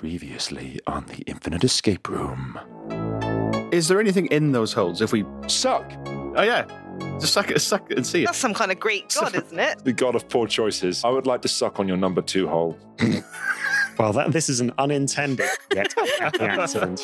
Previously 0.00 0.80
on 0.86 1.04
the 1.08 1.18
Infinite 1.26 1.62
Escape 1.62 2.08
Room. 2.08 2.58
Is 3.70 3.86
there 3.86 4.00
anything 4.00 4.28
in 4.28 4.50
those 4.50 4.72
holes 4.72 5.02
if 5.02 5.12
we. 5.12 5.26
Suck! 5.46 5.92
Oh, 6.06 6.40
yeah. 6.42 6.64
Just 7.20 7.34
suck 7.34 7.50
it, 7.50 7.60
suck 7.60 7.90
it 7.90 7.98
and 7.98 8.06
see 8.06 8.22
it. 8.22 8.24
That's 8.24 8.38
some 8.38 8.54
kind 8.54 8.72
of 8.72 8.80
great 8.80 9.14
god, 9.14 9.34
isn't 9.34 9.58
it? 9.58 9.84
The 9.84 9.92
god 9.92 10.14
of 10.14 10.26
poor 10.26 10.46
choices. 10.46 11.04
I 11.04 11.10
would 11.10 11.26
like 11.26 11.42
to 11.42 11.48
suck 11.48 11.78
on 11.80 11.86
your 11.86 11.98
number 11.98 12.22
two 12.22 12.48
hole. 12.48 12.78
Well, 13.98 14.14
that 14.14 14.32
this 14.32 14.48
is 14.48 14.62
an 14.62 14.72
unintended 14.78 15.50
yet 15.74 15.92
happy 16.18 16.44
accident. 16.44 17.02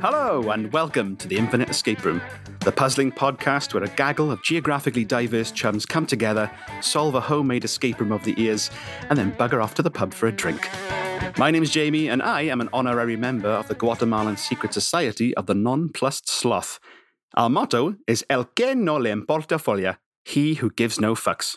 Hello, 0.00 0.50
and 0.50 0.72
welcome 0.72 1.16
to 1.16 1.28
the 1.28 1.36
Infinite 1.36 1.68
Escape 1.68 2.02
Room, 2.02 2.22
the 2.68 2.72
puzzling 2.72 3.10
podcast 3.10 3.72
where 3.72 3.82
a 3.82 3.88
gaggle 3.96 4.30
of 4.30 4.42
geographically 4.42 5.02
diverse 5.02 5.50
chums 5.50 5.86
come 5.86 6.04
together, 6.04 6.50
solve 6.82 7.14
a 7.14 7.20
homemade 7.20 7.64
escape 7.64 7.98
room 7.98 8.12
of 8.12 8.22
the 8.24 8.34
ears, 8.36 8.70
and 9.08 9.18
then 9.18 9.32
bugger 9.32 9.64
off 9.64 9.74
to 9.74 9.80
the 9.80 9.90
pub 9.90 10.12
for 10.12 10.26
a 10.26 10.32
drink. 10.32 10.68
My 11.38 11.50
name's 11.50 11.70
Jamie, 11.70 12.08
and 12.08 12.20
I 12.20 12.42
am 12.42 12.60
an 12.60 12.68
honorary 12.74 13.16
member 13.16 13.48
of 13.48 13.68
the 13.68 13.74
Guatemalan 13.74 14.36
Secret 14.36 14.74
Society 14.74 15.34
of 15.34 15.46
the 15.46 15.54
Nonplussed 15.54 16.28
Sloth. 16.28 16.78
Our 17.32 17.48
motto 17.48 17.96
is 18.06 18.22
El 18.28 18.44
que 18.44 18.74
no 18.74 18.96
le 18.96 19.08
importa 19.08 19.58
folla, 19.58 19.96
he 20.26 20.56
who 20.56 20.68
gives 20.68 21.00
no 21.00 21.14
fucks. 21.14 21.56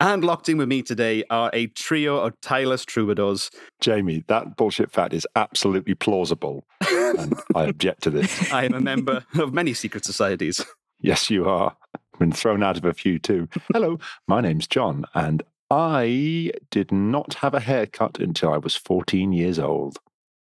And 0.00 0.24
locked 0.24 0.48
in 0.48 0.56
with 0.56 0.68
me 0.68 0.80
today 0.82 1.24
are 1.28 1.50
a 1.52 1.66
trio 1.66 2.16
of 2.16 2.40
tireless 2.40 2.86
troubadours. 2.86 3.50
Jamie, 3.82 4.24
that 4.28 4.56
bullshit 4.56 4.90
fact 4.90 5.12
is 5.12 5.26
absolutely 5.36 5.94
plausible. 5.94 6.64
and 6.90 7.38
I 7.54 7.64
object 7.64 8.02
to 8.04 8.10
this. 8.10 8.50
I 8.50 8.64
am 8.64 8.72
a 8.72 8.80
member 8.80 9.26
of 9.38 9.52
many 9.52 9.74
secret 9.74 10.06
societies. 10.06 10.64
Yes, 11.00 11.28
you 11.28 11.46
are. 11.46 11.76
Been 12.18 12.32
thrown 12.32 12.62
out 12.62 12.78
of 12.78 12.84
a 12.86 12.94
few 12.94 13.18
too. 13.18 13.48
Hello, 13.72 13.98
my 14.26 14.40
name's 14.40 14.66
Jon, 14.66 15.04
and 15.14 15.42
I 15.70 16.52
did 16.70 16.90
not 16.90 17.34
have 17.34 17.54
a 17.54 17.60
haircut 17.60 18.18
until 18.18 18.52
I 18.52 18.58
was 18.58 18.76
14 18.76 19.32
years 19.32 19.58
old. 19.58 19.98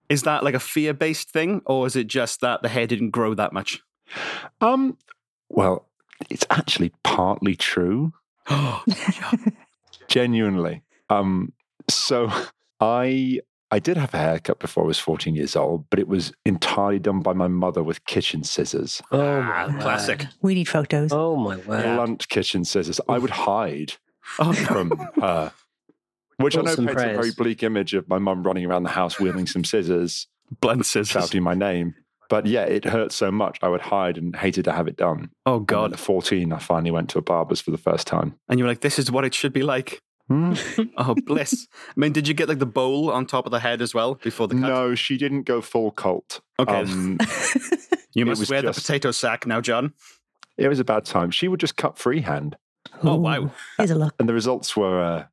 Is 0.10 0.24
that 0.24 0.44
like 0.44 0.54
a 0.54 0.60
fear 0.60 0.94
based 0.94 1.30
thing, 1.30 1.62
or 1.66 1.86
is 1.88 1.96
it 1.96 2.08
just 2.08 2.42
that 2.42 2.62
the 2.64 2.70
hair 2.70 2.88
didn't 2.88 3.12
grow 3.12 3.34
that 3.36 3.54
much? 3.54 3.82
Um, 4.62 4.98
well, 5.50 5.88
it's 6.30 6.46
actually 6.50 6.92
partly 7.04 7.56
true. 7.56 8.14
Genuinely. 10.08 10.84
Um, 11.10 11.54
so 11.90 12.32
I 12.80 13.40
I 13.72 13.80
did 13.80 13.98
have 13.98 14.14
a 14.14 14.18
haircut 14.18 14.60
before 14.60 14.84
I 14.84 14.88
was 14.88 15.00
14 15.00 15.36
years 15.36 15.56
old, 15.56 15.90
but 15.90 16.00
it 16.00 16.08
was 16.08 16.32
entirely 16.46 17.00
done 17.00 17.22
by 17.22 17.34
my 17.34 17.48
mother 17.48 17.82
with 17.82 18.06
kitchen 18.06 18.44
scissors. 18.44 19.02
Oh 19.12 19.20
Ah, 19.42 19.68
my 19.72 19.82
classic. 19.82 20.20
word. 20.20 20.30
We 20.42 20.54
need 20.56 20.70
photos. 20.70 21.12
Oh 21.12 21.36
my 21.36 21.58
word. 21.58 21.84
Blunt 21.96 22.28
kitchen 22.30 22.66
scissors. 22.66 23.00
I 23.10 23.18
would 23.18 23.32
hide 23.32 23.94
Oh, 24.40 24.54
from 24.54 24.92
her. 25.20 25.52
Which 26.38 26.56
I 26.56 26.62
know 26.62 26.66
Thoughts 26.68 26.78
and 26.80 26.88
paints 26.88 27.02
a 27.04 27.06
very 27.14 27.32
bleak 27.32 27.62
image 27.64 27.94
of 27.94 28.08
my 28.08 28.18
mum 28.20 28.44
running 28.44 28.66
around 28.66 28.84
the 28.84 28.90
house 28.90 29.20
wielding 29.20 29.48
some 29.48 29.64
scissors, 29.64 30.28
blunt 30.62 30.86
scissors. 30.86 31.10
shouting 31.10 31.44
my 31.44 31.54
name. 31.54 31.96
But 32.34 32.48
yeah, 32.48 32.64
it 32.64 32.84
hurt 32.86 33.12
so 33.12 33.30
much 33.32 33.60
I 33.62 33.68
would 33.70 33.82
hide 33.82 34.18
and 34.18 34.36
hated 34.36 34.66
to 34.66 34.72
have 34.72 34.88
it 34.88 34.98
done. 34.98 35.30
Oh, 35.46 35.58
And 35.58 35.68
God. 35.68 35.94
At 35.94 36.00
14, 36.00 36.52
I 36.52 36.58
finally 36.58 36.90
went 36.90 37.10
to 37.12 37.20
a 37.20 37.22
barber's 37.22 37.62
for 37.62 37.70
the 37.70 37.78
first 37.78 38.08
time. 38.08 38.34
And 38.50 38.58
you 38.58 38.66
were 38.66 38.72
like, 38.72 38.82
this 38.82 38.98
is 38.98 39.12
what 39.12 39.24
it 39.24 39.36
should 39.36 39.54
be 39.54 39.62
like. 39.62 40.02
Hmm. 40.30 40.54
Oh, 40.98 41.14
bliss. 41.26 41.68
I 41.90 41.94
mean, 41.96 42.12
did 42.12 42.28
you 42.28 42.34
get 42.34 42.50
like 42.50 42.58
the 42.58 42.66
bowl 42.66 43.12
on 43.12 43.28
top 43.28 43.46
of 43.46 43.52
the 43.52 43.60
head 43.60 43.82
as 43.84 43.94
well 43.94 44.16
before 44.16 44.48
the 44.48 44.56
cut? 44.56 44.62
No, 44.68 44.96
she 44.96 45.16
didn't 45.18 45.44
go 45.44 45.62
full 45.62 45.92
cult. 45.92 46.42
Okay. 46.58 46.72
Um, 46.82 47.20
you 48.16 48.24
it 48.24 48.26
must 48.26 48.40
was 48.40 48.50
wear 48.50 48.62
just- 48.64 48.78
the 48.78 48.82
potato 48.82 49.12
sack 49.12 49.46
now, 49.46 49.62
Jon. 49.62 49.94
it 50.58 50.68
was 50.70 50.80
a 50.80 50.84
bad 50.84 51.06
time. 51.06 51.30
She 51.30 51.48
would 51.48 51.60
just 51.60 51.76
cut 51.78 52.00
freehand, 52.00 52.56
Oh, 53.04 53.14
Ooh, 53.14 53.18
wow. 53.18 53.52
Here's 53.78 53.92
a 53.92 53.96
look. 53.96 54.16
and 54.20 54.28
the 54.28 54.34
results 54.34 54.76
were 54.76 55.00
uh, 55.04 55.24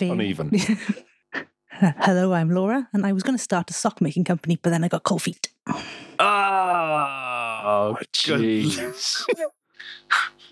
uneven. 0.00 0.50
Hello, 1.70 2.32
I'm 2.32 2.50
Laura, 2.50 2.88
and 2.94 3.04
I 3.04 3.12
was 3.12 3.22
going 3.22 3.36
to 3.36 3.42
start 3.42 3.68
a 3.70 3.74
sock 3.74 4.00
making 4.00 4.24
company, 4.24 4.58
but 4.62 4.70
then 4.70 4.82
I 4.82 4.88
got 4.88 5.02
cold 5.02 5.22
feet. 5.22 5.50
Oh, 5.68 5.82
Oh, 7.68 7.96
jeez. 8.12 8.78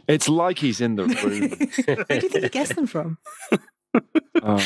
it's 0.08 0.28
like 0.28 0.58
he's 0.58 0.80
in 0.80 0.96
the 0.96 1.04
room. 1.04 1.14
Where 2.08 2.18
do 2.18 2.26
you 2.26 2.28
think 2.30 2.42
you 2.44 2.48
guessed 2.50 2.74
them 2.74 2.86
from? 2.86 3.18
Oh. 4.42 4.62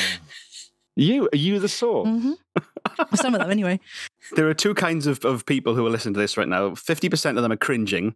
You 0.97 1.28
are 1.32 1.36
you 1.36 1.59
the 1.60 1.69
source? 1.69 2.09
hmm 2.09 2.32
Some 3.14 3.34
of 3.34 3.41
them, 3.41 3.50
anyway. 3.50 3.78
There 4.34 4.48
are 4.48 4.54
two 4.54 4.75
kinds 4.75 5.06
of, 5.06 5.25
of 5.25 5.47
people 5.47 5.75
who 5.76 5.86
are 5.86 5.91
listening 5.91 6.14
to 6.14 6.20
this 6.20 6.36
right 6.36 6.48
now. 6.48 6.70
50% 6.70 7.36
of 7.36 7.42
them 7.42 7.53
are 7.53 7.56
cringing, 7.56 8.15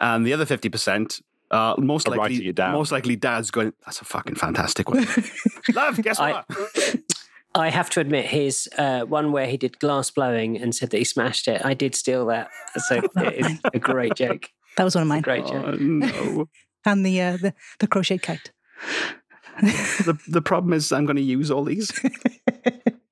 and 0.00 0.24
the 0.24 0.32
other 0.32 0.44
50% 0.46 1.20
are 1.50 1.74
most 1.78 2.06
Are 2.06 2.14
writing 2.14 2.46
likely, 2.54 2.72
most 2.72 2.92
likely 2.92 3.16
dads 3.16 3.50
going, 3.50 3.72
that's 3.84 4.00
a 4.00 4.04
fucking 4.04 4.36
fantastic 4.36 4.88
one. 4.88 5.04
Love, 5.74 6.00
guess 6.02 6.20
I- 6.20 6.32
what? 6.32 6.44
I 6.48 6.98
have 7.54 7.90
to 7.90 8.00
admit, 8.00 8.26
his 8.26 8.68
uh, 8.78 9.02
one 9.02 9.32
where 9.32 9.46
he 9.46 9.56
did 9.56 9.78
glass 9.78 10.10
blowing 10.10 10.56
and 10.56 10.74
said 10.74 10.90
that 10.90 10.98
he 10.98 11.04
smashed 11.04 11.48
it, 11.48 11.64
I 11.64 11.74
did 11.74 11.94
steal 11.94 12.26
that. 12.26 12.48
So 12.86 13.00
it 13.16 13.46
is 13.46 13.58
a 13.72 13.78
great 13.78 14.14
joke. 14.14 14.50
That 14.76 14.84
was 14.84 14.94
one 14.94 15.02
of 15.02 15.08
mine. 15.08 15.22
Great 15.22 15.46
joke. 15.46 15.64
Oh, 15.66 15.72
no. 15.72 16.48
And 16.86 17.04
the, 17.04 17.20
uh, 17.20 17.36
the 17.36 17.52
the 17.78 17.86
crochet 17.86 18.16
kite. 18.16 18.52
the, 19.60 20.18
the 20.26 20.40
problem 20.40 20.72
is 20.72 20.92
I'm 20.92 21.04
going 21.04 21.16
to 21.16 21.22
use 21.22 21.50
all 21.50 21.62
these. 21.62 21.92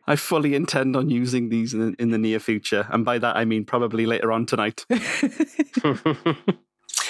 I 0.07 0.17
fully 0.17 0.55
intend 0.55 0.97
on 0.97 1.11
using 1.11 1.51
these 1.51 1.75
in, 1.75 1.95
in 1.99 2.11
the 2.11 2.17
near 2.17 2.41
future. 2.41 2.87
And 2.91 3.05
by 3.05 3.19
that, 3.19 3.37
I 3.37 3.45
mean 3.45 3.67
probably 3.67 4.07
later 4.07 4.33
on 4.33 4.47
tonight. 4.47 4.87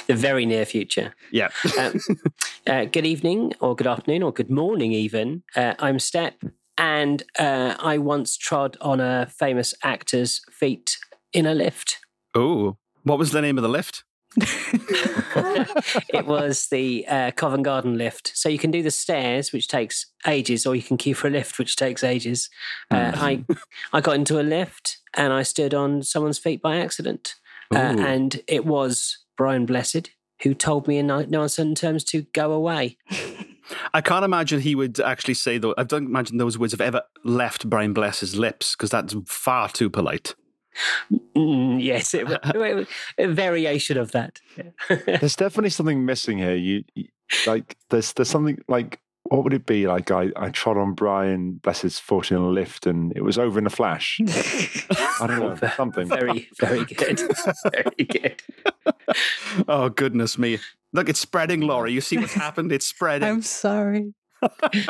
the 0.09 0.17
very 0.17 0.47
near 0.47 0.67
future. 0.67 1.15
Yeah. 1.31 1.51
Um, 1.79 2.01
uh, 2.67 2.87
good 2.87 3.07
evening, 3.07 3.55
or 3.61 3.77
good 3.77 3.87
afternoon, 3.87 4.25
or 4.25 4.33
good 4.33 4.51
morning, 4.51 4.91
even. 4.93 5.45
Uh, 5.55 5.75
I'm 5.79 6.01
Step, 6.01 6.43
and 6.79 7.25
uh, 7.39 7.75
I 7.79 7.99
once 7.99 8.37
trod 8.37 8.77
on 8.81 9.01
a 9.01 9.27
famous 9.27 9.75
actor's 9.83 10.41
feet 10.51 10.97
in 11.33 11.45
a 11.45 11.55
lift. 11.55 11.99
Oh, 12.35 12.77
what 13.03 13.19
was 13.19 13.33
the 13.33 13.43
name 13.43 13.59
of 13.59 13.63
the 13.63 13.69
lift? 13.69 14.05
it 14.37 16.27
was 16.27 16.69
the 16.69 17.05
uh, 17.09 17.31
Covent 17.33 17.65
Garden 17.65 17.99
lift. 17.99 18.31
So 18.35 18.49
you 18.49 18.59
can 18.59 18.71
do 18.71 18.83
the 18.83 18.91
stairs, 18.91 19.53
which 19.53 19.67
takes 19.67 20.07
ages, 20.27 20.67
or 20.67 20.77
you 20.77 20.83
can 20.83 20.97
queue 20.97 21.15
for 21.15 21.27
a 21.27 21.31
lift, 21.31 21.59
which 21.59 21.77
takes 21.77 22.05
ages. 22.05 22.49
Uh, 22.91 23.13
I 23.15 23.45
I 23.93 24.01
got 24.01 24.15
into 24.15 24.41
a 24.41 24.43
lift 24.43 24.99
and 25.15 25.33
I 25.33 25.43
stood 25.43 25.75
on 25.75 26.03
someone's 26.03 26.39
feet 26.39 26.63
by 26.63 26.77
accident, 26.77 27.35
uh, 27.75 27.97
and 27.99 28.41
it 28.47 28.65
was 28.65 29.19
Brian 29.37 29.67
Blessed 29.67 30.11
who 30.43 30.55
told 30.55 30.87
me 30.87 30.99
in 30.99 31.07
no 31.07 31.23
no 31.23 31.43
uncertain 31.43 31.75
terms 31.75 32.05
to 32.05 32.23
go 32.33 32.53
away. 32.53 32.97
I 33.95 34.01
can't 34.01 34.25
imagine 34.25 34.61
he 34.61 34.75
would 34.75 34.99
actually 35.01 35.35
say 35.35 35.59
though. 35.59 35.75
I 35.77 35.85
don't 35.85 36.07
imagine 36.07 36.39
those 36.39 36.59
words 36.59 36.73
have 36.73 36.81
ever 36.81 37.03
left 37.25 37.69
Brian 37.69 37.93
Blessed's 37.93 38.37
lips 38.37 38.75
because 38.75 38.91
that's 38.91 39.15
far 39.27 39.69
too 39.69 39.91
polite. 39.91 40.35
Mm, 41.37 41.83
yes, 41.83 42.15
it, 42.15 42.29
it 42.31 42.57
was 42.57 42.87
a 43.19 43.27
variation 43.29 43.97
of 43.99 44.13
that. 44.13 44.41
There's 45.07 45.37
definitely 45.37 45.71
something 45.71 46.05
missing 46.05 46.39
here. 46.39 46.55
You, 46.55 46.85
you- 46.95 47.09
like 47.47 47.77
there's 47.91 48.15
there's 48.15 48.31
something 48.31 48.57
like 48.69 49.01
what 49.25 49.45
would 49.45 49.53
it 49.53 49.67
be 49.67 49.87
like? 49.87 50.11
I 50.11 50.31
I 50.35 50.49
trod 50.49 50.79
on 50.79 50.95
Brian 50.95 51.61
Blessed's 51.63 51.99
foot 51.99 52.31
in 52.31 52.39
a 52.39 52.49
lift 52.49 52.87
and 52.87 53.13
it 53.15 53.21
was 53.23 53.39
over 53.39 53.59
in 53.59 53.67
a 53.67 53.71
flash. 53.71 54.19
I 55.21 55.27
don't 55.27 55.39
know 55.41 55.69
something. 55.77 56.09
very, 56.09 56.49
very 56.59 56.87
good. 56.87 57.21
Very 57.73 58.05
good. 58.07 58.43
Oh 59.69 59.91
goodness 59.91 60.39
me! 60.39 60.59
Look, 60.93 61.09
it's 61.09 61.21
spreading, 61.21 61.61
Laura. 61.63 61.91
You 61.91 62.01
see 62.01 62.17
what's 62.19 62.33
happened? 62.47 62.73
It's 62.73 62.87
spreading. 62.87 63.29
I'm 63.29 63.43
sorry. 63.43 64.15
Do 64.73 64.81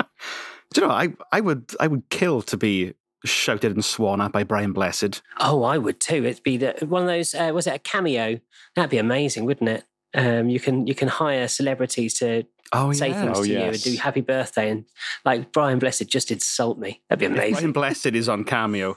you 0.76 0.82
know? 0.82 0.90
I 0.90 1.08
I 1.32 1.40
would 1.40 1.72
I 1.80 1.86
would 1.86 2.08
kill 2.10 2.42
to 2.42 2.56
be 2.56 2.94
shouted 3.24 3.72
and 3.72 3.84
sworn 3.84 4.20
at 4.20 4.32
by 4.32 4.44
Brian 4.44 4.72
Blessed. 4.72 5.22
Oh, 5.40 5.62
I 5.64 5.78
would 5.78 6.00
too. 6.00 6.24
It'd 6.24 6.42
be 6.42 6.56
the, 6.58 6.74
one 6.86 7.02
of 7.02 7.08
those. 7.08 7.34
Uh, 7.34 7.50
was 7.54 7.66
it 7.66 7.74
a 7.74 7.78
cameo? 7.78 8.38
That'd 8.76 8.90
be 8.90 8.98
amazing, 8.98 9.44
wouldn't 9.44 9.70
it? 9.70 9.84
Um, 10.14 10.48
you 10.48 10.60
can 10.60 10.86
you 10.86 10.94
can 10.94 11.08
hire 11.08 11.48
celebrities 11.48 12.14
to 12.18 12.44
Oh 12.72 12.92
say 12.92 13.08
yeah. 13.08 13.22
things 13.22 13.38
Oh, 13.38 13.44
to 13.44 13.48
you 13.50 13.58
and 13.58 13.82
do 13.82 13.96
happy 13.96 14.20
birthday 14.20 14.70
and 14.70 14.84
like 15.24 15.52
Brian 15.52 15.78
Blessed 15.78 16.06
just 16.08 16.30
insult 16.30 16.78
me. 16.78 17.02
That'd 17.08 17.20
be 17.20 17.40
If 17.40 17.52
Brian. 17.52 17.72
Blessed 17.72 18.06
is 18.08 18.28
on 18.28 18.44
cameo. 18.44 18.96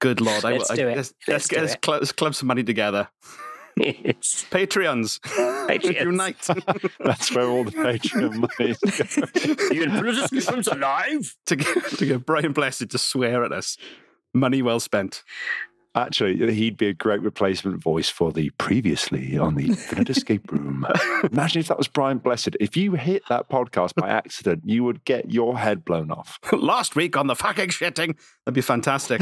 Good 0.00 0.20
lord! 0.20 0.44
I, 0.44 0.52
Let's 0.56 0.70
I, 0.72 0.74
do 0.74 0.88
it. 0.88 0.96
Let's, 0.96 1.14
Let's 1.28 1.28
let's 1.28 1.46
get 1.48 1.56
do 1.56 1.62
let's, 1.62 1.74
it. 1.74 1.84
cl- 1.84 1.98
let's 1.98 2.12
club 2.12 2.34
some 2.34 2.48
money 2.48 2.64
together. 2.64 3.08
It's- 3.76 4.44
Patreons, 4.50 5.18
Patreons. 5.20 6.00
unite 6.04 6.48
That's 7.04 7.34
where 7.34 7.48
all 7.48 7.64
the 7.64 7.70
Patreon 7.72 8.34
money 8.36 8.70
is 8.70 8.78
going. 8.78 10.68
alive. 10.72 11.36
to 11.46 11.56
get, 11.56 11.84
to 11.98 12.06
get 12.06 12.26
Brian 12.26 12.52
Blessed 12.52 12.90
to 12.90 12.98
swear 12.98 13.44
at 13.44 13.52
us. 13.52 13.76
Money 14.34 14.62
well 14.62 14.80
spent. 14.80 15.22
Actually, 15.94 16.54
he'd 16.54 16.78
be 16.78 16.86
a 16.88 16.94
great 16.94 17.20
replacement 17.20 17.82
voice 17.82 18.08
for 18.08 18.32
the 18.32 18.48
previously 18.50 19.36
on 19.36 19.56
the 19.56 19.66
Infinite 19.66 20.08
Escape 20.08 20.50
Room. 20.50 20.86
Imagine 21.30 21.60
if 21.60 21.68
that 21.68 21.76
was 21.76 21.86
Brian 21.86 22.16
Blessed. 22.16 22.56
If 22.60 22.78
you 22.78 22.92
hit 22.92 23.22
that 23.28 23.50
podcast 23.50 23.94
by 23.94 24.08
accident, 24.08 24.62
you 24.64 24.84
would 24.84 25.04
get 25.04 25.30
your 25.30 25.58
head 25.58 25.84
blown 25.84 26.10
off. 26.10 26.38
Last 26.52 26.96
week 26.96 27.14
on 27.18 27.26
the 27.26 27.36
fucking 27.36 27.68
shitting. 27.68 28.16
That'd 28.46 28.54
be 28.54 28.62
fantastic. 28.62 29.20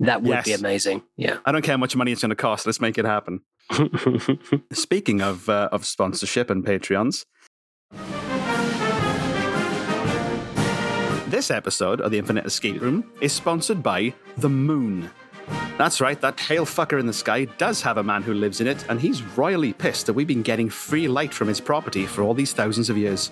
That 0.00 0.22
would 0.22 0.28
yes. 0.28 0.44
be 0.44 0.52
amazing. 0.52 1.02
Yeah. 1.16 1.38
I 1.44 1.52
don't 1.52 1.62
care 1.62 1.72
how 1.72 1.78
much 1.78 1.96
money 1.96 2.12
it's 2.12 2.20
going 2.20 2.30
to 2.30 2.36
cost. 2.36 2.66
Let's 2.66 2.80
make 2.80 2.98
it 2.98 3.04
happen. 3.04 3.40
Speaking 4.72 5.22
of 5.22 5.48
uh, 5.48 5.68
of 5.72 5.84
sponsorship 5.86 6.50
and 6.50 6.64
Patreons. 6.64 7.24
This 11.28 11.50
episode 11.50 12.00
of 12.00 12.12
the 12.12 12.18
Infinite 12.18 12.46
Escape 12.46 12.80
Room 12.80 13.10
is 13.20 13.32
sponsored 13.32 13.82
by 13.82 14.14
The 14.36 14.48
Moon. 14.48 15.10
That's 15.76 16.00
right, 16.00 16.20
that 16.20 16.36
pale 16.36 16.64
fucker 16.64 16.98
in 16.98 17.06
the 17.06 17.12
sky 17.12 17.44
does 17.58 17.82
have 17.82 17.98
a 17.98 18.02
man 18.02 18.22
who 18.22 18.32
lives 18.32 18.60
in 18.60 18.66
it, 18.66 18.84
and 18.88 19.00
he's 19.00 19.22
royally 19.36 19.72
pissed 19.72 20.06
that 20.06 20.14
we've 20.14 20.26
been 20.26 20.42
getting 20.42 20.70
free 20.70 21.08
light 21.08 21.34
from 21.34 21.48
his 21.48 21.60
property 21.60 22.06
for 22.06 22.22
all 22.22 22.32
these 22.32 22.52
thousands 22.52 22.88
of 22.88 22.96
years. 22.96 23.30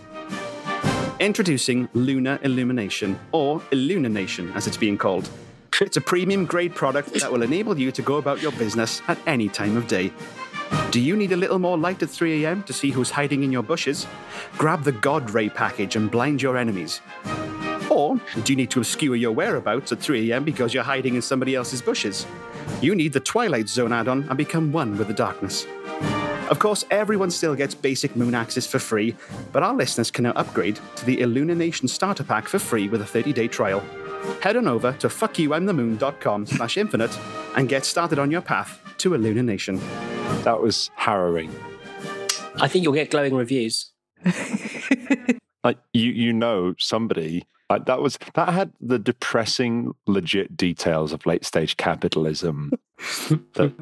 Introducing 1.20 1.88
Lunar 1.94 2.38
Illumination, 2.42 3.18
or 3.32 3.62
Illumination 3.70 4.52
as 4.52 4.66
it's 4.66 4.76
being 4.76 4.98
called, 4.98 5.28
it's 5.80 5.96
a 5.96 6.00
premium 6.00 6.46
grade 6.46 6.74
product 6.74 7.14
that 7.14 7.32
will 7.32 7.42
enable 7.42 7.78
you 7.78 7.90
to 7.92 8.02
go 8.02 8.16
about 8.16 8.40
your 8.40 8.52
business 8.52 9.02
at 9.08 9.18
any 9.26 9.48
time 9.48 9.76
of 9.76 9.88
day. 9.88 10.12
Do 10.90 11.00
you 11.00 11.16
need 11.16 11.32
a 11.32 11.36
little 11.36 11.58
more 11.58 11.76
light 11.76 12.02
at 12.02 12.10
3 12.10 12.44
a.m. 12.44 12.62
to 12.64 12.72
see 12.72 12.90
who's 12.90 13.10
hiding 13.10 13.42
in 13.42 13.50
your 13.50 13.62
bushes? 13.62 14.06
Grab 14.56 14.84
the 14.84 14.92
God 14.92 15.30
Ray 15.30 15.48
package 15.48 15.96
and 15.96 16.10
blind 16.10 16.40
your 16.40 16.56
enemies. 16.56 17.00
Or 17.90 18.20
do 18.42 18.52
you 18.52 18.56
need 18.56 18.70
to 18.70 18.80
obscure 18.80 19.16
your 19.16 19.32
whereabouts 19.32 19.90
at 19.92 20.00
3 20.00 20.30
a.m. 20.30 20.44
because 20.44 20.72
you're 20.72 20.84
hiding 20.84 21.16
in 21.16 21.22
somebody 21.22 21.54
else's 21.54 21.82
bushes? 21.82 22.26
You 22.80 22.94
need 22.94 23.12
the 23.12 23.20
Twilight 23.20 23.68
Zone 23.68 23.92
add 23.92 24.08
on 24.08 24.28
and 24.28 24.36
become 24.36 24.72
one 24.72 24.96
with 24.96 25.08
the 25.08 25.14
darkness. 25.14 25.66
Of 26.50 26.58
course, 26.58 26.84
everyone 26.90 27.30
still 27.30 27.54
gets 27.54 27.74
basic 27.74 28.14
moon 28.14 28.34
access 28.34 28.66
for 28.66 28.78
free, 28.78 29.16
but 29.50 29.62
our 29.62 29.74
listeners 29.74 30.10
can 30.10 30.24
now 30.24 30.32
upgrade 30.32 30.78
to 30.96 31.04
the 31.04 31.20
Illumination 31.20 31.88
Starter 31.88 32.24
Pack 32.24 32.48
for 32.48 32.58
free 32.58 32.88
with 32.88 33.00
a 33.00 33.04
30-day 33.04 33.48
trial. 33.48 33.82
Head 34.40 34.56
on 34.56 34.68
over 34.68 34.92
to 34.92 35.08
fuckyouimthemoon.com 35.08 36.46
slash 36.46 36.76
infinite 36.76 37.18
and 37.56 37.68
get 37.68 37.84
started 37.84 38.18
on 38.18 38.30
your 38.30 38.42
path 38.42 38.80
to 38.98 39.14
Illumination. 39.14 39.80
That 40.42 40.60
was 40.60 40.90
harrowing. 40.96 41.54
I 42.60 42.68
think 42.68 42.84
you'll 42.84 42.92
get 42.94 43.10
glowing 43.10 43.34
reviews. 43.34 43.90
Like 45.64 45.78
you, 45.94 46.12
you 46.12 46.32
know, 46.34 46.74
somebody 46.78 47.46
like 47.70 47.86
that 47.86 48.02
was 48.02 48.18
that 48.34 48.50
had 48.50 48.72
the 48.80 48.98
depressing, 48.98 49.94
legit 50.06 50.56
details 50.56 51.12
of 51.12 51.24
late 51.24 51.44
stage 51.44 51.78
capitalism 51.78 52.72
that 53.54 53.72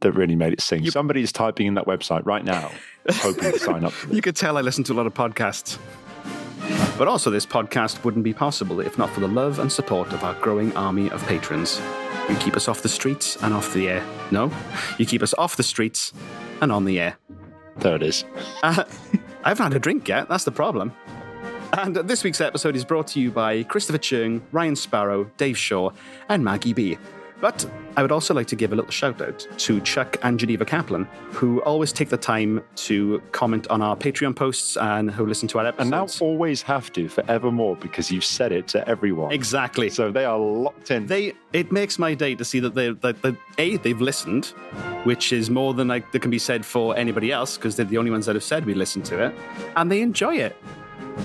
that 0.00 0.12
really 0.12 0.36
made 0.36 0.52
it 0.52 0.60
sing. 0.60 0.88
Somebody 0.88 1.20
is 1.20 1.32
typing 1.32 1.66
in 1.66 1.74
that 1.74 1.86
website 1.86 2.24
right 2.24 2.44
now, 2.44 2.70
hoping 3.10 3.50
to 3.52 3.58
sign 3.58 3.84
up. 3.84 3.92
For. 3.92 4.08
You 4.14 4.22
could 4.22 4.36
tell 4.36 4.56
I 4.56 4.60
listen 4.60 4.84
to 4.84 4.92
a 4.92 4.94
lot 4.94 5.06
of 5.06 5.14
podcasts. 5.14 5.78
But 6.98 7.08
also, 7.08 7.30
this 7.30 7.46
podcast 7.46 8.04
wouldn't 8.04 8.24
be 8.24 8.32
possible 8.32 8.80
if 8.80 8.98
not 8.98 9.10
for 9.10 9.20
the 9.20 9.28
love 9.28 9.58
and 9.58 9.70
support 9.70 10.12
of 10.12 10.22
our 10.22 10.34
growing 10.34 10.74
army 10.76 11.10
of 11.10 11.24
patrons. 11.26 11.80
You 12.28 12.36
keep 12.36 12.56
us 12.56 12.68
off 12.68 12.82
the 12.82 12.88
streets 12.88 13.36
and 13.42 13.52
off 13.52 13.72
the 13.74 13.88
air. 13.88 14.04
No, 14.30 14.50
you 14.98 15.06
keep 15.06 15.22
us 15.22 15.34
off 15.38 15.56
the 15.56 15.62
streets 15.62 16.12
and 16.60 16.70
on 16.70 16.84
the 16.84 17.00
air. 17.00 17.16
There 17.78 17.96
it 17.96 18.02
is. 18.02 18.24
Uh, 18.62 18.84
I 19.44 19.48
haven't 19.48 19.64
had 19.64 19.74
a 19.74 19.80
drink 19.80 20.06
yet, 20.06 20.28
that's 20.28 20.44
the 20.44 20.52
problem. 20.52 20.92
And 21.72 21.96
this 21.96 22.22
week's 22.22 22.40
episode 22.40 22.76
is 22.76 22.84
brought 22.84 23.08
to 23.08 23.20
you 23.20 23.32
by 23.32 23.64
Christopher 23.64 23.98
Cherng, 23.98 24.40
Ryann 24.52 24.76
Sparrow, 24.76 25.24
Dave 25.36 25.58
Shaw, 25.58 25.90
and 26.28 26.44
Maggie 26.44 26.74
B. 26.74 26.96
But 27.42 27.68
I 27.96 28.02
would 28.02 28.12
also 28.12 28.34
like 28.34 28.46
to 28.46 28.56
give 28.56 28.72
a 28.72 28.76
little 28.76 28.92
shout 28.92 29.20
out 29.20 29.44
to 29.58 29.80
Chuck 29.80 30.16
and 30.22 30.38
Geneva 30.38 30.64
Kaplan, 30.64 31.08
who 31.32 31.60
always 31.62 31.92
take 31.92 32.08
the 32.08 32.16
time 32.16 32.62
to 32.76 33.20
comment 33.32 33.66
on 33.66 33.82
our 33.82 33.96
Patreon 33.96 34.36
posts 34.36 34.76
and 34.76 35.10
who 35.10 35.26
listen 35.26 35.48
to 35.48 35.58
our 35.58 35.66
episodes. 35.66 35.82
And 35.82 36.20
now 36.20 36.24
always 36.24 36.62
have 36.62 36.92
to 36.92 37.08
forevermore 37.08 37.74
because 37.74 38.12
you've 38.12 38.24
said 38.24 38.52
it 38.52 38.68
to 38.68 38.88
everyone. 38.88 39.32
exactly. 39.32 39.90
So 39.90 40.12
they 40.12 40.24
are 40.24 40.38
locked 40.38 40.92
in. 40.92 41.08
they 41.08 41.34
it 41.52 41.72
makes 41.72 41.98
my 41.98 42.14
day 42.14 42.36
to 42.36 42.44
see 42.44 42.60
that 42.60 42.76
they 42.76 42.90
that, 42.90 43.20
that 43.22 43.34
a 43.58 43.76
they've 43.78 44.00
listened, 44.00 44.46
which 45.02 45.32
is 45.32 45.50
more 45.50 45.74
than 45.74 45.88
like 45.88 46.12
that 46.12 46.20
can 46.20 46.30
be 46.30 46.38
said 46.38 46.64
for 46.64 46.96
anybody 46.96 47.32
else 47.32 47.56
because 47.56 47.74
they're 47.74 47.84
the 47.84 47.98
only 47.98 48.12
ones 48.12 48.26
that 48.26 48.36
have 48.36 48.44
said 48.44 48.64
we 48.66 48.74
listen 48.74 49.02
to 49.02 49.20
it, 49.20 49.34
and 49.74 49.90
they 49.90 50.00
enjoy 50.00 50.36
it. 50.36 50.56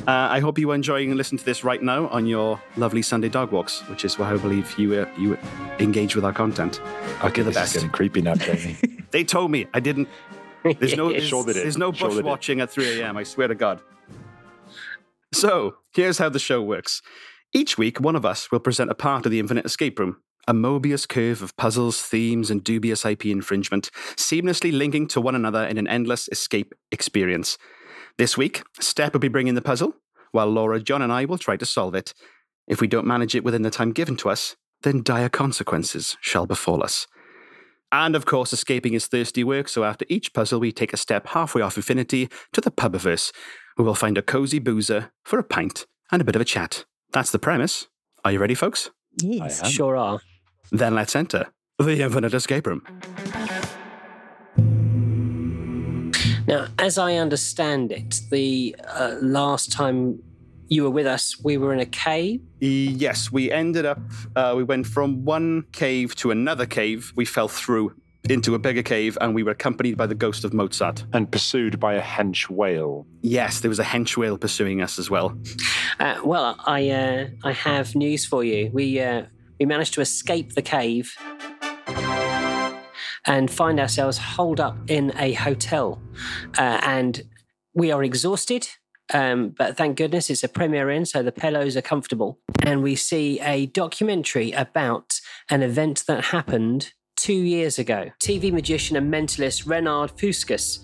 Uh, 0.08 0.28
I 0.32 0.40
hope 0.40 0.58
you 0.58 0.72
are 0.72 0.76
enjoying 0.76 1.10
and 1.10 1.18
listen 1.18 1.38
to 1.38 1.46
this 1.46 1.64
right 1.64 1.82
now 1.82 2.08
on 2.08 2.26
your 2.26 2.62
lovely 2.78 3.02
Sunday 3.02 3.30
dog 3.30 3.52
walks, 3.52 3.82
which 3.90 4.06
is 4.06 4.18
where 4.18 4.28
I 4.28 4.38
believe 4.38 4.78
you 4.78 4.94
uh, 4.94 5.10
you 5.18 5.38
engage 5.80 6.16
with 6.16 6.24
our 6.24 6.34
content. 6.34 6.82
I'll 7.20 7.28
okay, 7.28 7.42
the 7.42 7.50
this 7.50 7.56
best. 7.56 7.74
getting 7.74 7.90
creepy 7.90 8.22
now, 8.22 8.36
Jamie. 8.36 8.78
They 9.12 9.24
told 9.24 9.52
me 9.52 9.68
I 9.74 9.80
didn't. 9.80 10.10
There's 10.80 10.98
no 10.98 11.18
Sure 11.20 11.44
they 11.44 11.54
there's 11.54 11.78
no 11.78 11.94
bush 11.94 12.22
watching 12.22 12.60
at 12.60 12.70
3 12.70 13.00
a.m. 13.00 13.16
I 13.16 13.24
swear 13.24 13.48
to 13.48 13.56
God. 13.56 13.82
So 15.34 15.76
here's 15.94 16.18
how 16.18 16.30
the 16.30 16.40
show 16.40 16.62
works. 16.62 17.02
Each 17.54 17.78
week, 17.78 18.00
one 18.02 18.16
of 18.16 18.26
us 18.26 18.52
will 18.52 18.60
present 18.60 18.92
a 18.92 18.96
part 18.96 19.26
of 19.26 19.32
the 19.32 19.40
Infinite 19.40 19.66
Escape 19.66 19.98
Room, 20.00 20.18
a 20.48 20.54
Mobius 20.54 21.08
curve 21.08 21.42
of 21.42 21.56
puzzles, 21.56 22.02
themes, 22.02 22.52
and 22.52 22.64
dubious 22.64 23.06
IP 23.06 23.28
infringement, 23.28 23.90
seamlessly 24.16 24.78
linking 24.78 25.08
to 25.08 25.22
one 25.22 25.36
another 25.36 25.66
in 25.66 25.78
an 25.78 25.88
endless 25.88 26.28
escape 26.30 26.74
experience. 26.92 27.58
This 28.18 28.36
week, 28.36 28.64
Step 28.80 29.14
will 29.14 29.20
be 29.20 29.28
bringing 29.28 29.54
the 29.54 29.62
puzzle, 29.62 29.94
while 30.32 30.48
Laura, 30.48 30.80
Jon, 30.80 31.04
and 31.04 31.14
I 31.14 31.26
will 31.26 31.38
try 31.38 31.56
to 31.56 31.66
solve 31.66 31.94
it. 31.94 32.16
If 32.68 32.82
we 32.82 32.88
don't 32.88 33.06
manage 33.06 33.36
it 33.36 33.44
within 33.44 33.62
the 33.62 33.70
time 33.70 33.92
given 33.92 34.18
to 34.18 34.30
us, 34.30 34.56
then 34.82 35.04
dire 35.04 35.30
consequences 35.30 36.18
shall 36.20 36.48
befall 36.48 36.84
us. 36.84 37.06
And 37.92 38.16
of 38.16 38.26
course, 38.26 38.52
escaping 38.52 38.96
is 38.96 39.06
thirsty 39.06 39.44
work, 39.44 39.70
so 39.70 39.84
after 39.84 40.04
each 40.10 40.34
puzzle, 40.34 40.60
we 40.60 40.72
take 40.72 40.94
a 40.94 40.98
step 40.98 41.28
halfway 41.28 41.62
off 41.62 41.78
infinity 41.78 42.28
to 42.54 42.62
the 42.62 42.72
pubiverse, 42.72 43.32
where 43.76 43.86
we'll 43.86 43.94
find 43.94 44.18
a 44.18 44.24
cozy 44.24 44.60
boozer 44.60 45.12
for 45.24 45.38
a 45.38 45.44
pint 45.44 45.86
and 46.12 46.20
a 46.22 46.26
bit 46.26 46.36
of 46.36 46.42
a 46.42 46.46
chat. 46.46 46.86
That's 47.14 47.32
the 47.32 47.40
premise. 47.40 47.88
Are 48.26 48.32
you 48.32 48.40
ready, 48.40 48.56
folks? 48.56 48.90
Yes. 49.22 49.70
Sure 49.70 49.96
are. 49.96 50.20
Then 50.72 50.96
let's 50.96 51.16
enter 51.16 51.46
the 51.78 52.02
Infinite 52.02 52.34
Escape 52.34 52.66
Room. 52.66 52.82
Now, 56.48 56.68
as 56.80 56.98
I 56.98 57.16
understand 57.16 57.92
it, 57.92 58.22
the 58.32 58.74
uh, 58.88 59.18
last 59.22 59.70
time 59.70 60.24
you 60.70 60.84
were 60.84 60.90
with 60.90 61.06
us, 61.06 61.36
we 61.44 61.58
were 61.58 61.74
in 61.74 61.80
a 61.82 61.86
cave. 61.86 62.42
Yes, 62.60 63.32
we 63.32 63.52
ended 63.52 63.86
up, 63.86 64.00
uh, 64.36 64.54
we 64.56 64.64
went 64.64 64.88
from 64.88 65.26
one 65.26 65.66
cave 65.74 66.16
to 66.16 66.32
another 66.32 66.66
cave. 66.66 67.12
We 67.16 67.26
fell 67.26 67.50
through 67.50 67.96
into 68.30 68.56
a 68.56 68.60
bigger 68.60 68.84
cave 68.84 69.18
and 69.22 69.36
we 69.36 69.44
were 69.44 69.52
accompanied 69.52 69.98
by 69.98 70.06
the 70.06 70.16
ghost 70.16 70.44
of 70.44 70.54
Mozart. 70.54 71.04
and 71.14 71.30
pursued 71.30 71.80
by 71.80 71.96
a 71.96 72.02
hench 72.02 72.50
whale. 72.50 73.06
Yes, 73.22 73.60
there 73.60 73.70
was 73.70 73.80
a 73.80 73.84
hench 73.84 74.16
whale 74.16 74.38
pursuing 74.38 74.82
us 74.82 74.98
as 75.00 75.10
well. 75.10 75.38
Uh, 76.00 76.20
well, 76.24 76.56
I 76.66 76.90
uh, 76.90 77.28
I 77.44 77.52
have 77.54 77.96
news 77.96 78.26
for 78.26 78.44
you. 78.44 78.70
We 78.74 79.00
uh, 79.00 79.24
we 79.60 79.66
managed 79.66 79.94
to 79.96 80.02
escape 80.02 80.54
the 80.54 80.62
cave 80.62 81.16
and 83.28 83.52
find 83.52 83.80
ourselves 83.80 84.18
holed 84.18 84.60
up 84.60 84.78
in 84.88 85.14
a 85.18 85.34
hotel, 85.34 86.02
uh, 86.58 86.80
and 86.84 87.22
we 87.74 87.92
are 87.92 88.04
exhausted. 88.04 88.68
Um, 89.14 89.50
but 89.50 89.78
thank 89.78 89.96
goodness 89.98 90.30
it's 90.30 90.44
a 90.44 90.50
Premier 90.50 90.90
Inn, 90.90 91.06
so 91.06 91.24
the 91.24 91.32
pillows 91.32 91.78
are 91.78 91.82
comfortable. 91.82 92.40
And 92.64 92.84
we 92.84 92.96
see 92.96 93.40
a 93.40 93.68
documentary 93.68 94.52
about 94.52 95.22
an 95.50 95.64
event 95.64 96.04
that 96.08 96.26
happened 96.26 96.92
two 97.16 97.34
years 97.34 97.80
ago. 97.80 98.12
TV 98.20 98.52
magician 98.52 98.98
and 98.98 99.14
mentalist 99.14 99.68
Renard 99.68 100.12
Fuscus 100.12 100.80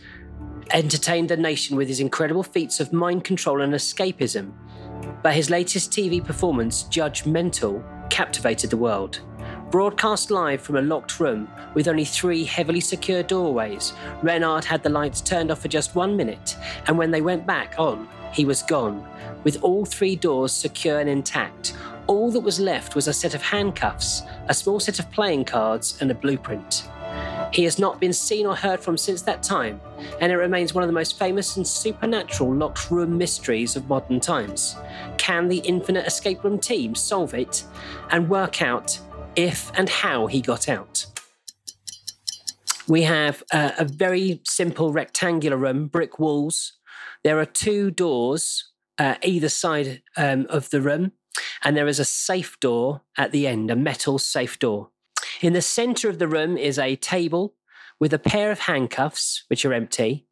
entertained 0.71 1.29
the 1.29 1.37
nation 1.37 1.75
with 1.75 1.87
his 1.87 1.99
incredible 1.99 2.43
feats 2.43 2.79
of 2.79 2.93
mind 2.93 3.23
control 3.23 3.61
and 3.61 3.73
escapism. 3.73 4.53
But 5.21 5.35
his 5.35 5.49
latest 5.49 5.91
TV 5.91 6.23
performance, 6.23 6.83
Judge 6.83 7.25
Mental, 7.25 7.83
captivated 8.09 8.69
the 8.69 8.77
world. 8.77 9.21
Broadcast 9.73 10.29
live 10.29 10.61
from 10.61 10.75
a 10.75 10.83
locked 10.83 11.19
room 11.19 11.49
with 11.73 11.87
only 11.87 12.05
three 12.05 12.43
heavily 12.43 12.79
secured 12.79 13.25
doorways, 13.25 13.93
Renard 14.21 14.63
had 14.63 14.83
the 14.83 14.89
lights 14.89 15.19
turned 15.19 15.49
off 15.49 15.61
for 15.61 15.67
just 15.67 15.95
one 15.95 16.15
minute, 16.15 16.55
and 16.85 16.95
when 16.95 17.09
they 17.09 17.21
went 17.21 17.47
back 17.47 17.73
on, 17.79 18.07
he 18.31 18.45
was 18.45 18.61
gone, 18.61 19.03
with 19.43 19.63
all 19.63 19.83
three 19.83 20.15
doors 20.15 20.51
secure 20.51 20.99
and 20.99 21.09
intact. 21.09 21.75
All 22.05 22.29
that 22.29 22.41
was 22.41 22.59
left 22.59 22.93
was 22.93 23.07
a 23.07 23.13
set 23.13 23.33
of 23.33 23.41
handcuffs, 23.41 24.21
a 24.47 24.53
small 24.53 24.79
set 24.79 24.99
of 24.99 25.09
playing 25.09 25.45
cards, 25.45 25.97
and 26.01 26.11
a 26.11 26.13
blueprint. 26.13 26.87
He 27.51 27.63
has 27.63 27.79
not 27.79 27.99
been 27.99 28.13
seen 28.13 28.45
or 28.45 28.55
heard 28.55 28.79
from 28.79 28.95
since 28.95 29.23
that 29.23 29.41
time, 29.41 29.81
and 30.21 30.31
it 30.31 30.37
remains 30.37 30.75
one 30.75 30.83
of 30.83 30.87
the 30.87 30.93
most 30.93 31.17
famous 31.17 31.57
and 31.57 31.67
supernatural 31.67 32.53
locked 32.53 32.91
room 32.91 33.17
mysteries 33.17 33.75
of 33.75 33.89
modern 33.89 34.19
times. 34.19 34.75
Can 35.17 35.47
the 35.47 35.57
Infinite 35.57 36.05
Escape 36.05 36.43
Room 36.43 36.59
team 36.59 36.93
solve 36.93 37.33
it 37.33 37.63
and 38.11 38.29
work 38.29 38.61
out 38.61 38.99
if 39.35 39.71
and 39.75 39.89
how 39.89 40.27
he 40.27 40.41
got 40.41 40.69
out? 40.69 41.05
We 42.87 43.03
have 43.03 43.43
a 43.51 43.85
very 43.85 44.41
simple 44.45 44.91
rectangular 44.91 45.57
room, 45.57 45.87
brick 45.87 46.19
walls. 46.19 46.73
There 47.23 47.39
are 47.39 47.45
two 47.45 47.91
doors 47.91 48.71
uh, 48.97 49.15
either 49.23 49.49
side 49.49 50.01
um, 50.17 50.45
of 50.49 50.69
the 50.69 50.81
room, 50.81 51.13
and 51.63 51.75
there 51.75 51.87
is 51.87 51.99
a 51.99 52.05
safe 52.05 52.59
door 52.59 53.01
at 53.17 53.31
the 53.31 53.47
end, 53.47 53.71
a 53.71 53.75
metal 53.75 54.19
safe 54.19 54.59
door. 54.59 54.89
In 55.41 55.53
the 55.53 55.61
center 55.61 56.09
of 56.09 56.19
the 56.19 56.27
room 56.27 56.57
is 56.57 56.77
a 56.77 56.95
table 56.97 57.55
with 57.99 58.13
a 58.13 58.19
pair 58.19 58.51
of 58.51 58.59
handcuffs, 58.59 59.45
which 59.47 59.65
are 59.65 59.73
empty, 59.73 60.27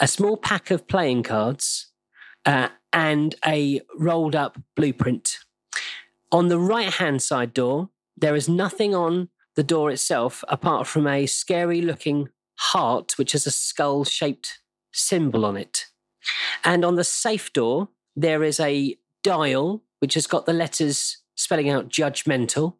a 0.00 0.06
small 0.06 0.36
pack 0.36 0.70
of 0.70 0.86
playing 0.86 1.22
cards, 1.22 1.90
uh, 2.44 2.68
and 2.92 3.34
a 3.46 3.80
rolled 3.96 4.36
up 4.36 4.58
blueprint. 4.76 5.38
On 6.30 6.48
the 6.48 6.58
right 6.58 6.92
hand 6.92 7.22
side 7.22 7.54
door, 7.54 7.90
there 8.16 8.34
is 8.34 8.48
nothing 8.48 8.94
on 8.94 9.28
the 9.56 9.62
door 9.62 9.90
itself 9.90 10.44
apart 10.48 10.86
from 10.86 11.06
a 11.06 11.26
scary 11.26 11.80
looking 11.80 12.28
heart, 12.58 13.18
which 13.18 13.32
has 13.32 13.46
a 13.46 13.50
skull 13.50 14.04
shaped 14.04 14.58
symbol 14.92 15.44
on 15.44 15.56
it. 15.56 15.86
And 16.64 16.84
on 16.84 16.96
the 16.96 17.04
safe 17.04 17.52
door, 17.52 17.88
there 18.16 18.42
is 18.42 18.60
a 18.60 18.96
dial 19.22 19.82
which 20.00 20.14
has 20.14 20.26
got 20.26 20.46
the 20.46 20.52
letters 20.52 21.18
spelling 21.36 21.68
out 21.68 21.88
judgmental, 21.88 22.74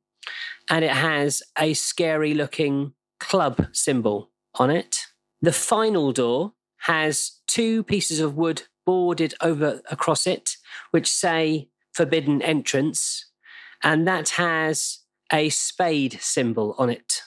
and 0.71 0.85
it 0.85 0.91
has 0.93 1.43
a 1.59 1.75
scary 1.75 2.35
looking 2.35 2.93
club 3.21 3.67
symbol 3.73 4.31
on 4.55 4.71
it. 4.71 5.07
The 5.43 5.53
final 5.53 6.13
door 6.13 6.53
has 6.79 7.41
two 7.47 7.83
pieces 7.83 8.21
of 8.21 8.37
wood 8.37 8.63
boarded 8.87 9.35
over 9.41 9.81
across 9.91 10.27
it, 10.27 10.57
which 10.91 11.11
say 11.11 11.69
forbidden 11.93 12.43
entrance, 12.43 13.27
and 13.83 14.07
that 14.07 14.31
has 14.31 15.01
a 15.35 15.51
spade 15.51 16.19
symbol 16.21 16.77
on 16.79 16.89
it. 16.89 17.23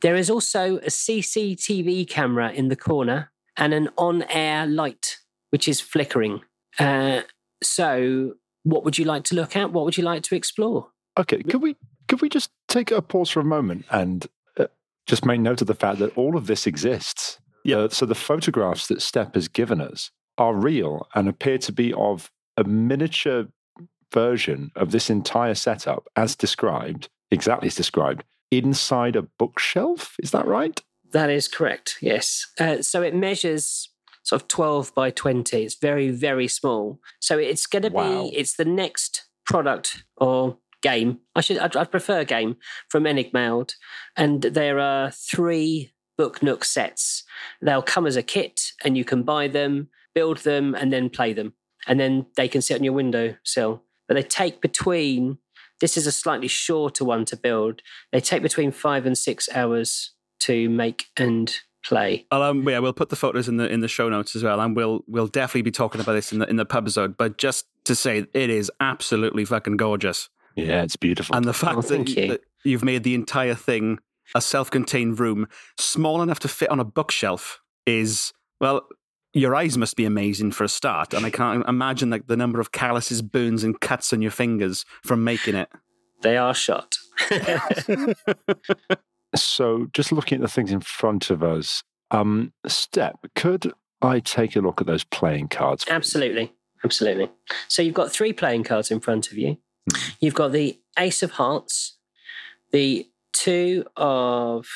There 0.00 0.16
is 0.16 0.30
also 0.30 0.78
a 0.78 0.86
CCTV 0.86 2.08
camera 2.08 2.50
in 2.50 2.68
the 2.68 2.76
corner 2.76 3.30
and 3.56 3.74
an 3.74 3.90
on 3.98 4.22
air 4.30 4.66
light, 4.66 5.18
which 5.50 5.68
is 5.68 5.80
flickering. 5.80 6.40
Uh, 6.78 7.22
so, 7.62 8.34
what 8.64 8.84
would 8.84 8.98
you 8.98 9.04
like 9.04 9.24
to 9.24 9.34
look 9.34 9.54
at? 9.54 9.72
What 9.72 9.84
would 9.84 9.96
you 9.96 10.02
like 10.02 10.22
to 10.24 10.34
explore? 10.34 10.88
Okay, 11.18 11.42
could 11.42 11.62
we 11.62 11.76
could 12.08 12.22
we 12.22 12.28
just 12.28 12.50
take 12.68 12.90
a 12.90 13.02
pause 13.02 13.30
for 13.30 13.40
a 13.40 13.44
moment 13.44 13.84
and 13.90 14.26
uh, 14.58 14.66
just 15.06 15.24
make 15.24 15.40
note 15.40 15.60
of 15.60 15.66
the 15.66 15.74
fact 15.74 15.98
that 15.98 16.16
all 16.16 16.36
of 16.36 16.46
this 16.46 16.66
exists? 16.66 17.38
Yeah. 17.64 17.78
Uh, 17.78 17.88
so 17.88 18.06
the 18.06 18.14
photographs 18.14 18.86
that 18.88 19.02
Step 19.02 19.34
has 19.34 19.48
given 19.48 19.80
us 19.80 20.10
are 20.38 20.54
real 20.54 21.08
and 21.14 21.28
appear 21.28 21.58
to 21.58 21.72
be 21.72 21.92
of 21.94 22.30
a 22.56 22.64
miniature 22.64 23.48
version 24.12 24.70
of 24.76 24.92
this 24.92 25.10
entire 25.10 25.54
setup, 25.54 26.08
as 26.14 26.36
described, 26.36 27.08
exactly 27.30 27.66
as 27.68 27.74
described, 27.74 28.24
inside 28.50 29.16
a 29.16 29.22
bookshelf. 29.22 30.14
Is 30.22 30.30
that 30.30 30.46
right? 30.46 30.80
That 31.12 31.30
is 31.30 31.48
correct, 31.48 31.96
yes. 32.00 32.46
Uh, 32.58 32.82
so, 32.82 33.02
it 33.02 33.14
measures 33.14 33.90
sort 34.22 34.42
of 34.42 34.48
12 34.48 34.94
by 34.94 35.10
20. 35.10 35.62
It's 35.64 35.76
very, 35.76 36.10
very 36.10 36.48
small. 36.48 37.00
So, 37.20 37.38
it's 37.38 37.66
going 37.66 37.82
to 37.84 37.90
Wow. 37.90 38.24
be, 38.24 38.36
it's 38.36 38.56
the 38.56 38.64
next 38.64 39.24
product 39.46 40.04
or 40.16 40.58
game. 40.82 41.18
I 41.34 41.40
should, 41.40 41.58
I'd, 41.58 41.76
I'd 41.76 41.90
prefer 41.90 42.24
game 42.24 42.56
from 42.88 43.04
Enigmailed. 43.04 43.74
And 44.16 44.42
there 44.42 44.78
are 44.80 45.10
three 45.12 45.92
Book 46.18 46.42
Nook 46.42 46.64
sets. 46.64 47.22
They'll 47.62 47.82
come 47.82 48.06
as 48.06 48.16
a 48.16 48.22
kit 48.22 48.72
and 48.84 48.96
you 48.96 49.04
can 49.04 49.22
buy 49.22 49.48
them, 49.48 49.88
build 50.14 50.38
them, 50.38 50.74
and 50.74 50.92
then 50.92 51.08
play 51.10 51.32
them. 51.32 51.54
And 51.86 52.00
then 52.00 52.26
they 52.36 52.48
can 52.48 52.62
sit 52.62 52.78
on 52.78 52.84
your 52.84 52.94
windowsill. 52.94 53.82
But 54.08 54.14
they 54.14 54.22
take 54.22 54.60
between, 54.60 55.38
this 55.80 55.96
is 55.96 56.06
a 56.06 56.12
slightly 56.12 56.48
shorter 56.48 57.04
one 57.04 57.24
to 57.26 57.36
build. 57.36 57.82
They 58.12 58.20
take 58.20 58.42
between 58.42 58.72
five 58.72 59.06
and 59.06 59.16
six 59.16 59.48
hours 59.54 60.12
to 60.40 60.68
make 60.68 61.06
and 61.16 61.54
play. 61.84 62.26
I'll, 62.30 62.42
um, 62.42 62.68
yeah, 62.68 62.78
we'll 62.80 62.92
put 62.92 63.08
the 63.10 63.16
photos 63.16 63.48
in 63.48 63.56
the 63.58 63.68
in 63.72 63.80
the 63.80 63.88
show 63.88 64.08
notes 64.08 64.34
as 64.36 64.42
well, 64.42 64.60
and 64.60 64.74
we'll 64.76 65.02
we'll 65.06 65.26
definitely 65.28 65.62
be 65.62 65.70
talking 65.70 66.00
about 66.00 66.12
this 66.14 66.32
in 66.32 66.38
the 66.40 66.48
in 66.48 66.56
the 66.56 66.64
pub 66.64 66.84
episode. 66.84 67.16
But 67.16 67.38
just 67.38 67.66
to 67.84 67.94
say, 67.94 68.26
it 68.34 68.50
is 68.50 68.70
absolutely 68.80 69.44
fucking 69.44 69.76
gorgeous, 69.76 70.28
Yeah, 70.56 70.82
it's 70.82 70.96
beautiful. 70.96 71.36
and 71.36 71.44
the 71.44 71.52
fact 71.52 71.76
Oh, 71.78 71.82
that, 71.82 72.08
you. 72.08 72.28
that 72.28 72.40
you've 72.64 72.84
made 72.84 73.04
the 73.04 73.14
entire 73.14 73.54
thing 73.54 73.98
a 74.34 74.40
self-contained 74.40 75.20
room, 75.20 75.46
small 75.78 76.20
enough 76.20 76.40
to 76.40 76.48
fit 76.48 76.68
on 76.68 76.80
a 76.80 76.84
bookshelf, 76.84 77.60
is 77.86 78.32
well. 78.60 78.86
Your 79.36 79.54
eyes 79.54 79.76
must 79.76 79.96
be 79.96 80.06
amazing 80.06 80.52
for 80.52 80.64
a 80.64 80.68
start, 80.68 81.12
and 81.12 81.26
I 81.26 81.30
can't 81.30 81.62
imagine 81.68 82.08
like 82.08 82.26
the 82.26 82.38
number 82.38 82.58
of 82.58 82.72
calluses, 82.72 83.20
burns, 83.20 83.64
and 83.64 83.78
cuts 83.78 84.14
on 84.14 84.22
your 84.22 84.30
fingers 84.30 84.86
from 85.04 85.24
making 85.24 85.54
it. 85.54 85.68
They 86.22 86.36
are 86.38 86.54
shot. 86.54 86.96
So, 89.34 89.88
just 89.92 90.12
looking 90.12 90.36
at 90.36 90.42
the 90.42 90.48
things 90.48 90.72
in 90.72 90.80
front 90.80 91.28
of 91.28 91.42
us, 91.42 91.82
um, 92.10 92.54
Step, 92.66 93.18
could 93.34 93.70
I 94.00 94.20
take 94.20 94.56
a 94.56 94.60
look 94.60 94.80
at 94.80 94.86
those 94.86 95.04
playing 95.04 95.48
cards? 95.48 95.84
please? 95.84 95.92
Absolutely. 95.92 96.54
Absolutely. 96.84 97.30
So 97.68 97.82
you've 97.82 97.92
got 97.92 98.10
three 98.10 98.32
playing 98.32 98.64
cards 98.64 98.90
in 98.90 99.00
front 99.00 99.30
of 99.30 99.36
you. 99.36 99.58
You've 100.20 100.34
got 100.34 100.52
the 100.52 100.80
Ace 100.98 101.22
of 101.22 101.32
Hearts, 101.32 101.98
the 102.72 103.10
Two 103.34 103.84
of 103.96 104.66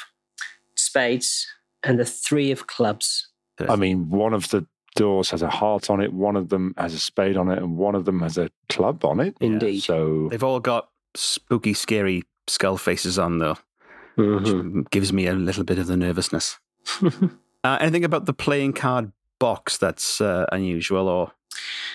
Spades, 0.74 1.46
and 1.82 1.98
the 1.98 2.04
Three 2.04 2.50
of 2.50 2.66
Clubs. 2.66 3.29
I 3.68 3.76
mean, 3.76 4.10
one 4.10 4.32
of 4.32 4.48
the 4.50 4.66
doors 4.96 5.30
has 5.30 5.42
a 5.42 5.50
heart 5.50 5.90
on 5.90 6.00
it, 6.00 6.12
one 6.12 6.36
of 6.36 6.48
them 6.48 6.74
has 6.76 6.94
a 6.94 6.98
spade 6.98 7.36
on 7.36 7.50
it, 7.50 7.58
and 7.58 7.76
one 7.76 7.94
of 7.94 8.04
them 8.04 8.20
has 8.20 8.38
a 8.38 8.50
club 8.68 9.04
on 9.04 9.20
it. 9.20 9.36
Indeed. 9.40 9.80
So, 9.80 10.28
They've 10.30 10.42
all 10.42 10.60
got 10.60 10.88
spooky, 11.14 11.74
scary 11.74 12.24
skull 12.46 12.76
faces 12.76 13.18
on, 13.18 13.38
though. 13.38 13.56
which 14.16 14.90
gives 14.90 15.12
me 15.12 15.26
a 15.26 15.34
little 15.34 15.64
bit 15.64 15.78
of 15.78 15.86
the 15.86 15.96
nervousness. 15.96 16.58
uh, 17.02 17.78
anything 17.80 18.04
about 18.04 18.26
the 18.26 18.32
playing 18.32 18.72
card 18.72 19.12
box 19.38 19.76
that's 19.76 20.20
uh, 20.20 20.46
unusual 20.52 21.08
or 21.08 21.32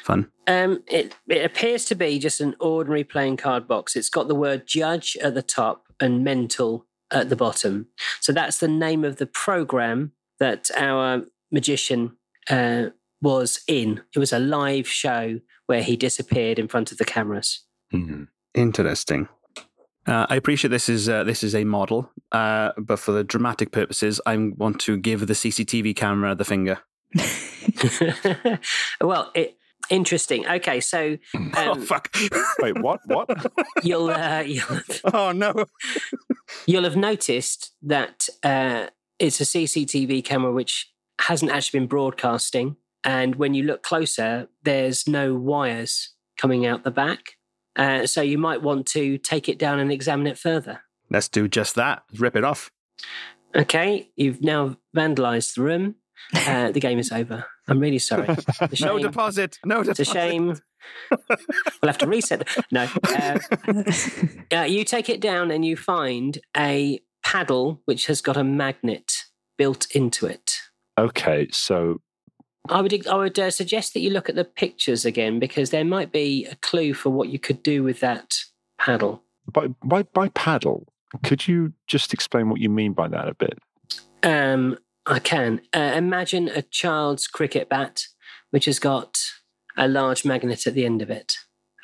fun? 0.03 0.31
Um, 0.48 0.84
it, 0.88 1.15
it 1.27 1.45
appears 1.45 1.86
to 1.86 1.95
be 1.95 2.19
just 2.19 2.41
an 2.41 2.55
ordinary 2.60 3.03
playing 3.03 3.38
card 3.38 3.67
box. 3.67 3.95
It's 3.95 4.10
got 4.10 4.27
the 4.27 4.36
word 4.36 4.67
judge 4.67 5.17
at 5.22 5.34
the 5.34 5.41
top 5.41 5.88
and 6.00 6.24
mental 6.24 6.86
at 7.12 7.29
the 7.29 7.36
bottom. 7.36 7.88
So 8.19 8.34
that's 8.34 8.57
the 8.57 8.67
name 8.67 9.03
of 9.03 9.17
the 9.17 9.27
program 9.27 10.12
that 10.39 10.69
our 10.75 11.24
magician 11.55 12.15
uh, 12.51 12.89
was 13.21 13.62
in. 13.67 14.01
It 14.13 14.19
was 14.19 14.31
a 14.31 14.39
live 14.39 14.88
show 14.88 15.39
where 15.65 15.81
he 15.81 15.95
disappeared 15.95 16.59
in 16.59 16.67
front 16.67 16.91
of 16.91 17.00
the 17.00 17.05
cameras. 17.05 17.62
hmm. 17.89 18.25
Interesting. 18.53 19.27
Uh, 20.07 20.25
I 20.29 20.35
appreciate 20.35 20.69
this 20.69 20.88
is 20.88 21.09
uh, 21.09 21.24
this 21.24 21.43
is 21.43 21.55
a 21.55 21.63
model, 21.63 22.12
uh, 22.31 22.71
but 22.77 23.00
for 23.00 23.12
the 23.12 23.24
dramatic 23.24 23.71
purposes, 23.71 24.21
I 24.25 24.38
want 24.38 24.79
to 24.81 24.97
give 24.97 25.25
the 25.27 25.33
CCTV 25.33 25.95
camera 25.95 26.35
the 26.35 26.45
finger. 26.45 26.77
well, 29.01 29.31
it, 29.33 29.57
interesting. 29.89 30.47
Okay, 30.47 30.79
so 30.79 31.17
oh 31.57 31.71
um, 31.71 31.81
fuck! 31.81 32.15
wait, 32.59 32.79
what? 32.81 33.00
What? 33.05 33.29
you'll 33.83 34.09
uh, 34.09 34.41
you'll 34.41 34.81
oh 35.12 35.31
no! 35.31 35.65
you'll 36.67 36.83
have 36.83 36.97
noticed 36.97 37.74
that 37.81 38.29
uh, 38.43 38.88
it's 39.19 39.41
a 39.41 39.45
CCTV 39.45 40.24
camera 40.24 40.51
which 40.51 40.93
hasn't 41.22 41.51
actually 41.51 41.79
been 41.79 41.88
broadcasting, 41.88 42.75
and 43.03 43.36
when 43.36 43.53
you 43.53 43.63
look 43.63 43.84
closer, 43.84 44.48
there's 44.63 45.07
no 45.07 45.36
wires 45.36 46.13
coming 46.38 46.65
out 46.65 46.84
the 46.84 46.91
back. 46.91 47.34
Uh, 47.75 48.05
so 48.07 48.22
you 48.22 48.38
might 48.38 48.62
want 48.62 48.86
to 48.88 49.17
take 49.17 49.50
it 49.50 49.57
down 49.60 49.79
and 49.79 49.91
examine 49.91 50.27
it 50.27 50.38
further. 50.38 50.81
Let's 51.10 51.27
do 51.29 51.48
just 51.48 51.75
that. 51.75 52.03
Rip 52.17 52.36
it 52.36 52.43
off. 52.43 52.72
Okay, 53.55 54.10
you've 54.15 54.41
now 54.41 54.77
vandalised 54.95 55.55
the 55.55 55.62
room. 55.62 55.95
Uh, 56.34 56.72
the 56.74 56.79
game 56.79 57.00
is 57.00 57.12
over. 57.12 57.45
I'm 57.67 57.79
really 57.79 58.00
sorry. 58.00 58.27
It's 58.62 58.81
a 58.81 58.86
No 58.86 59.00
deposit. 59.00 59.60
No 59.65 59.79
It's 59.81 59.89
deposit. 59.98 60.10
a 60.10 60.13
shame. 60.13 60.55
we'll 61.12 61.27
have 61.89 61.98
to 62.00 62.07
reset. 62.07 62.48
No, 62.72 62.88
uh, 63.07 63.39
uh, 64.55 64.62
you 64.63 64.84
take 64.84 65.10
it 65.10 65.19
down 65.22 65.51
and 65.51 65.65
you 65.65 65.75
find 65.75 66.38
a 66.55 67.00
paddle 67.24 67.81
which 67.86 68.05
has 68.07 68.22
got 68.22 68.38
a 68.38 68.43
magnet 68.43 69.12
built 69.57 69.88
into 69.91 70.25
it. 70.27 70.57
Okay, 70.97 71.47
so 71.51 72.01
I 72.69 72.81
would 72.81 73.07
I 73.07 73.15
would 73.15 73.37
uh, 73.37 73.51
suggest 73.51 73.93
that 73.93 73.99
you 73.99 74.09
look 74.09 74.29
at 74.29 74.35
the 74.35 74.45
pictures 74.45 75.05
again 75.05 75.39
because 75.39 75.69
there 75.69 75.85
might 75.85 76.11
be 76.11 76.45
a 76.45 76.55
clue 76.55 76.93
for 76.93 77.09
what 77.09 77.29
you 77.29 77.39
could 77.39 77.61
do 77.61 77.83
with 77.83 77.99
that 77.99 78.35
paddle. 78.79 79.23
by, 79.51 79.67
by, 79.83 80.03
by 80.03 80.29
paddle, 80.29 80.87
could 81.23 81.47
you 81.47 81.73
just 81.87 82.13
explain 82.13 82.49
what 82.49 82.59
you 82.59 82.69
mean 82.69 82.93
by 82.93 83.07
that 83.07 83.27
a 83.27 83.35
bit? 83.35 83.59
Um, 84.23 84.77
I 85.05 85.19
can 85.19 85.61
uh, 85.73 85.93
imagine 85.95 86.49
a 86.49 86.61
child's 86.63 87.27
cricket 87.27 87.69
bat 87.69 88.03
which 88.51 88.65
has 88.65 88.79
got 88.79 89.19
a 89.77 89.87
large 89.87 90.23
magnet 90.23 90.65
at 90.65 90.73
the 90.73 90.85
end 90.85 91.01
of 91.01 91.09
it. 91.09 91.35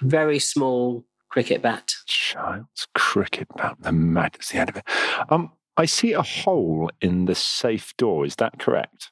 Very 0.01 0.39
small 0.39 1.05
cricket 1.29 1.61
bat. 1.61 1.91
Child's 2.07 2.87
cricket 2.95 3.47
bat, 3.57 3.75
the 3.79 3.91
magnet's 3.91 4.49
the 4.49 4.57
end 4.57 4.69
of 4.69 4.77
it. 4.77 4.83
Um, 5.29 5.51
I 5.77 5.85
see 5.85 6.13
a 6.13 6.21
hole 6.21 6.89
in 7.01 7.25
the 7.25 7.35
safe 7.35 7.95
door. 7.97 8.25
Is 8.25 8.35
that 8.37 8.59
correct? 8.59 9.11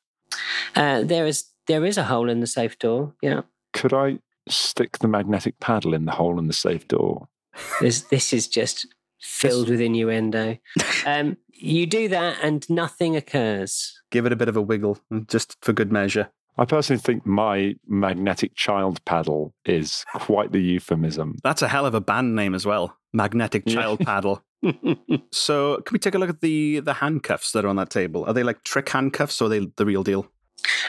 Uh, 0.76 1.04
there 1.04 1.26
is 1.26 1.46
there 1.68 1.86
is 1.86 1.98
a 1.98 2.04
hole 2.04 2.30
in 2.30 2.40
the 2.40 2.48
safe 2.48 2.78
door. 2.80 3.14
Yeah. 3.22 3.42
Could 3.74 3.94
I 3.94 4.20
stick 4.48 5.00
the 5.00 5.08
magnetic 5.08 5.60
paddle 5.60 5.94
in 5.94 6.06
the 6.06 6.12
hole 6.12 6.40
in 6.40 6.48
the 6.48 6.54
safe 6.54 6.88
door? 6.88 7.28
This 7.82 8.02
this 8.02 8.34
is 8.34 8.48
just 8.48 8.88
filled 9.20 9.70
with 9.70 9.82
innuendo. 9.82 10.58
Um, 11.06 11.38
you 11.54 11.86
do 11.86 12.10
that 12.10 12.38
and 12.44 12.70
nothing 12.70 13.16
occurs. 13.16 14.02
Give 14.12 14.26
it 14.26 14.34
a 14.34 14.36
bit 14.36 14.50
of 14.50 14.58
a 14.58 14.62
wiggle, 14.62 15.00
just 15.28 15.56
for 15.62 15.72
good 15.72 15.92
measure. 15.94 16.30
I 16.58 16.66
personally 16.66 17.00
think 17.00 17.26
my 17.26 17.76
magnetic 17.88 18.54
child 18.54 19.04
paddle 19.06 19.54
is 19.66 20.06
quite 20.14 20.52
the 20.52 20.62
euphemism. 20.62 21.38
That's 21.42 21.62
a 21.62 21.70
hell 21.70 21.86
of 21.86 21.94
a 21.94 22.02
band 22.02 22.36
name 22.36 22.54
as 22.54 22.66
well. 22.66 22.98
Magnetic 23.14 23.66
Child 23.66 24.00
Paddle. 24.06 24.44
So, 25.32 25.82
can 25.82 25.94
we 25.94 26.00
take 26.00 26.16
a 26.16 26.18
look 26.18 26.30
at 26.30 26.42
the 26.42 26.80
the 26.80 26.96
handcuffs 26.96 27.52
that 27.52 27.66
are 27.66 27.68
on 27.68 27.76
that 27.78 27.90
table? 27.90 28.26
Are 28.26 28.34
they 28.34 28.44
like 28.44 28.64
trick 28.64 28.90
handcuffs 28.90 29.42
or 29.42 29.46
are 29.46 29.50
they 29.50 29.68
the 29.76 29.86
real 29.86 30.04
deal? 30.04 30.28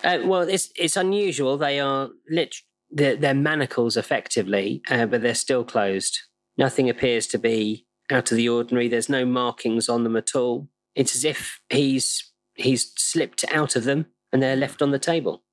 Uh, 0.02 0.18
well, 0.24 0.42
it's 0.42 0.70
it's 0.76 0.96
unusual. 0.96 1.56
They 1.56 1.78
are 1.80 2.10
lit. 2.28 2.56
They're, 2.90 3.16
they're 3.16 3.34
manacles, 3.34 3.96
effectively, 3.96 4.82
uh, 4.90 5.06
but 5.06 5.22
they're 5.22 5.34
still 5.34 5.64
closed. 5.64 6.18
Nothing 6.58 6.90
appears 6.90 7.26
to 7.28 7.38
be 7.38 7.86
out 8.10 8.32
of 8.32 8.36
the 8.36 8.48
ordinary. 8.48 8.88
There's 8.88 9.08
no 9.08 9.24
markings 9.24 9.88
on 9.88 10.02
them 10.02 10.16
at 10.16 10.34
all. 10.34 10.68
It's 10.94 11.14
as 11.14 11.24
if 11.24 11.60
he's 11.68 12.32
he's 12.54 12.92
slipped 12.96 13.44
out 13.52 13.76
of 13.76 13.84
them 13.84 14.06
and 14.32 14.42
they're 14.42 14.56
left 14.56 14.82
on 14.82 14.90
the 14.90 14.98
table. 14.98 15.44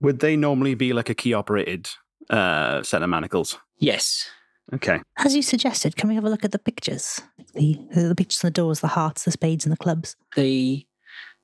Would 0.00 0.18
they 0.18 0.36
normally 0.36 0.74
be 0.74 0.92
like 0.92 1.08
a 1.08 1.14
key 1.14 1.32
operated 1.32 1.88
uh, 2.30 2.82
set 2.82 3.02
of 3.02 3.08
manacles. 3.08 3.58
Yes. 3.78 4.28
Okay. 4.72 5.00
As 5.18 5.36
you 5.36 5.42
suggested, 5.42 5.96
can 5.96 6.08
we 6.08 6.14
have 6.14 6.24
a 6.24 6.30
look 6.30 6.44
at 6.44 6.52
the 6.52 6.58
pictures? 6.58 7.20
The 7.54 7.78
the 7.94 8.14
pictures 8.14 8.42
on 8.42 8.48
the 8.48 8.52
doors, 8.52 8.80
the 8.80 8.88
hearts, 8.88 9.24
the 9.24 9.30
spades, 9.30 9.64
and 9.66 9.72
the 9.72 9.76
clubs. 9.76 10.16
The 10.36 10.86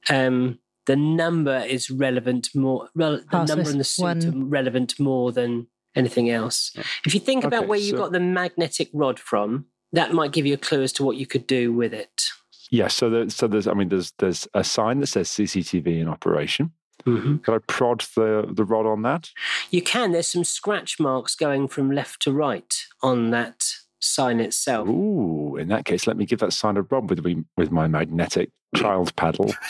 um 0.08 0.58
the 0.86 0.96
number 0.96 1.58
is 1.58 1.90
relevant 1.90 2.48
more. 2.54 2.88
Rel- 2.94 3.18
the 3.18 3.36
Oh, 3.36 3.44
number 3.44 3.60
it's 3.60 3.70
and 3.70 3.80
the 3.80 3.84
suit 3.84 4.02
one- 4.02 4.26
are 4.26 4.44
relevant 4.46 4.98
more 4.98 5.30
than 5.32 5.66
anything 5.94 6.30
else. 6.30 6.72
If 7.04 7.14
you 7.14 7.20
think 7.20 7.44
about 7.44 7.60
Okay, 7.60 7.66
where 7.68 7.78
you 7.78 7.90
so- 7.90 7.98
got 7.98 8.12
the 8.12 8.20
magnetic 8.20 8.88
rod 8.94 9.18
from, 9.18 9.66
that 9.92 10.12
might 10.14 10.32
give 10.32 10.46
you 10.46 10.54
a 10.54 10.58
clue 10.58 10.82
as 10.82 10.92
to 10.94 11.04
what 11.04 11.16
you 11.16 11.26
could 11.26 11.46
do 11.46 11.72
with 11.72 11.92
it. 11.92 12.22
Yeah, 12.70 12.86
so 12.88 13.10
there, 13.10 13.28
so 13.30 13.46
there's 13.48 13.66
I 13.66 13.74
mean 13.74 13.88
there's 13.90 14.12
there's 14.18 14.48
a 14.54 14.64
sign 14.64 15.00
that 15.00 15.08
says 15.08 15.28
CCTV 15.28 16.00
in 16.00 16.08
operation. 16.08 16.72
Mm-hmm. 17.06 17.38
Could 17.38 17.54
I 17.54 17.58
prod 17.66 18.00
the 18.14 18.46
the 18.50 18.64
rod 18.64 18.86
on 18.86 19.02
that? 19.02 19.30
You 19.70 19.82
can. 19.82 20.12
There's 20.12 20.28
some 20.28 20.44
scratch 20.44 21.00
marks 21.00 21.34
going 21.34 21.68
from 21.68 21.90
left 21.90 22.22
to 22.22 22.32
right 22.32 22.74
on 23.02 23.30
that 23.30 23.64
sign 24.00 24.40
itself. 24.40 24.88
Ooh, 24.88 25.56
in 25.56 25.68
that 25.68 25.84
case, 25.84 26.06
let 26.06 26.16
me 26.16 26.26
give 26.26 26.40
that 26.40 26.52
sign 26.52 26.76
a 26.76 26.82
rub 26.82 27.10
with 27.10 27.24
me 27.24 27.44
with 27.56 27.70
my 27.70 27.86
magnetic 27.86 28.50
child 28.76 29.14
paddle. 29.16 29.52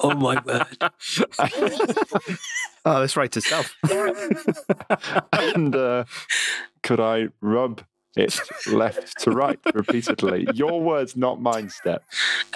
Oh 0.00 0.14
my 0.14 0.40
word! 0.44 0.76
oh, 2.84 3.00
this 3.00 3.16
writes 3.16 3.36
itself. 3.36 3.74
and 5.32 5.74
uh, 5.74 6.04
could 6.82 7.00
I 7.00 7.28
rub 7.40 7.82
it 8.18 8.38
left 8.66 9.18
to 9.20 9.30
right 9.30 9.58
repeatedly? 9.74 10.46
Your 10.54 10.80
words, 10.80 11.16
not 11.16 11.40
mine. 11.40 11.68
Step. 11.70 12.04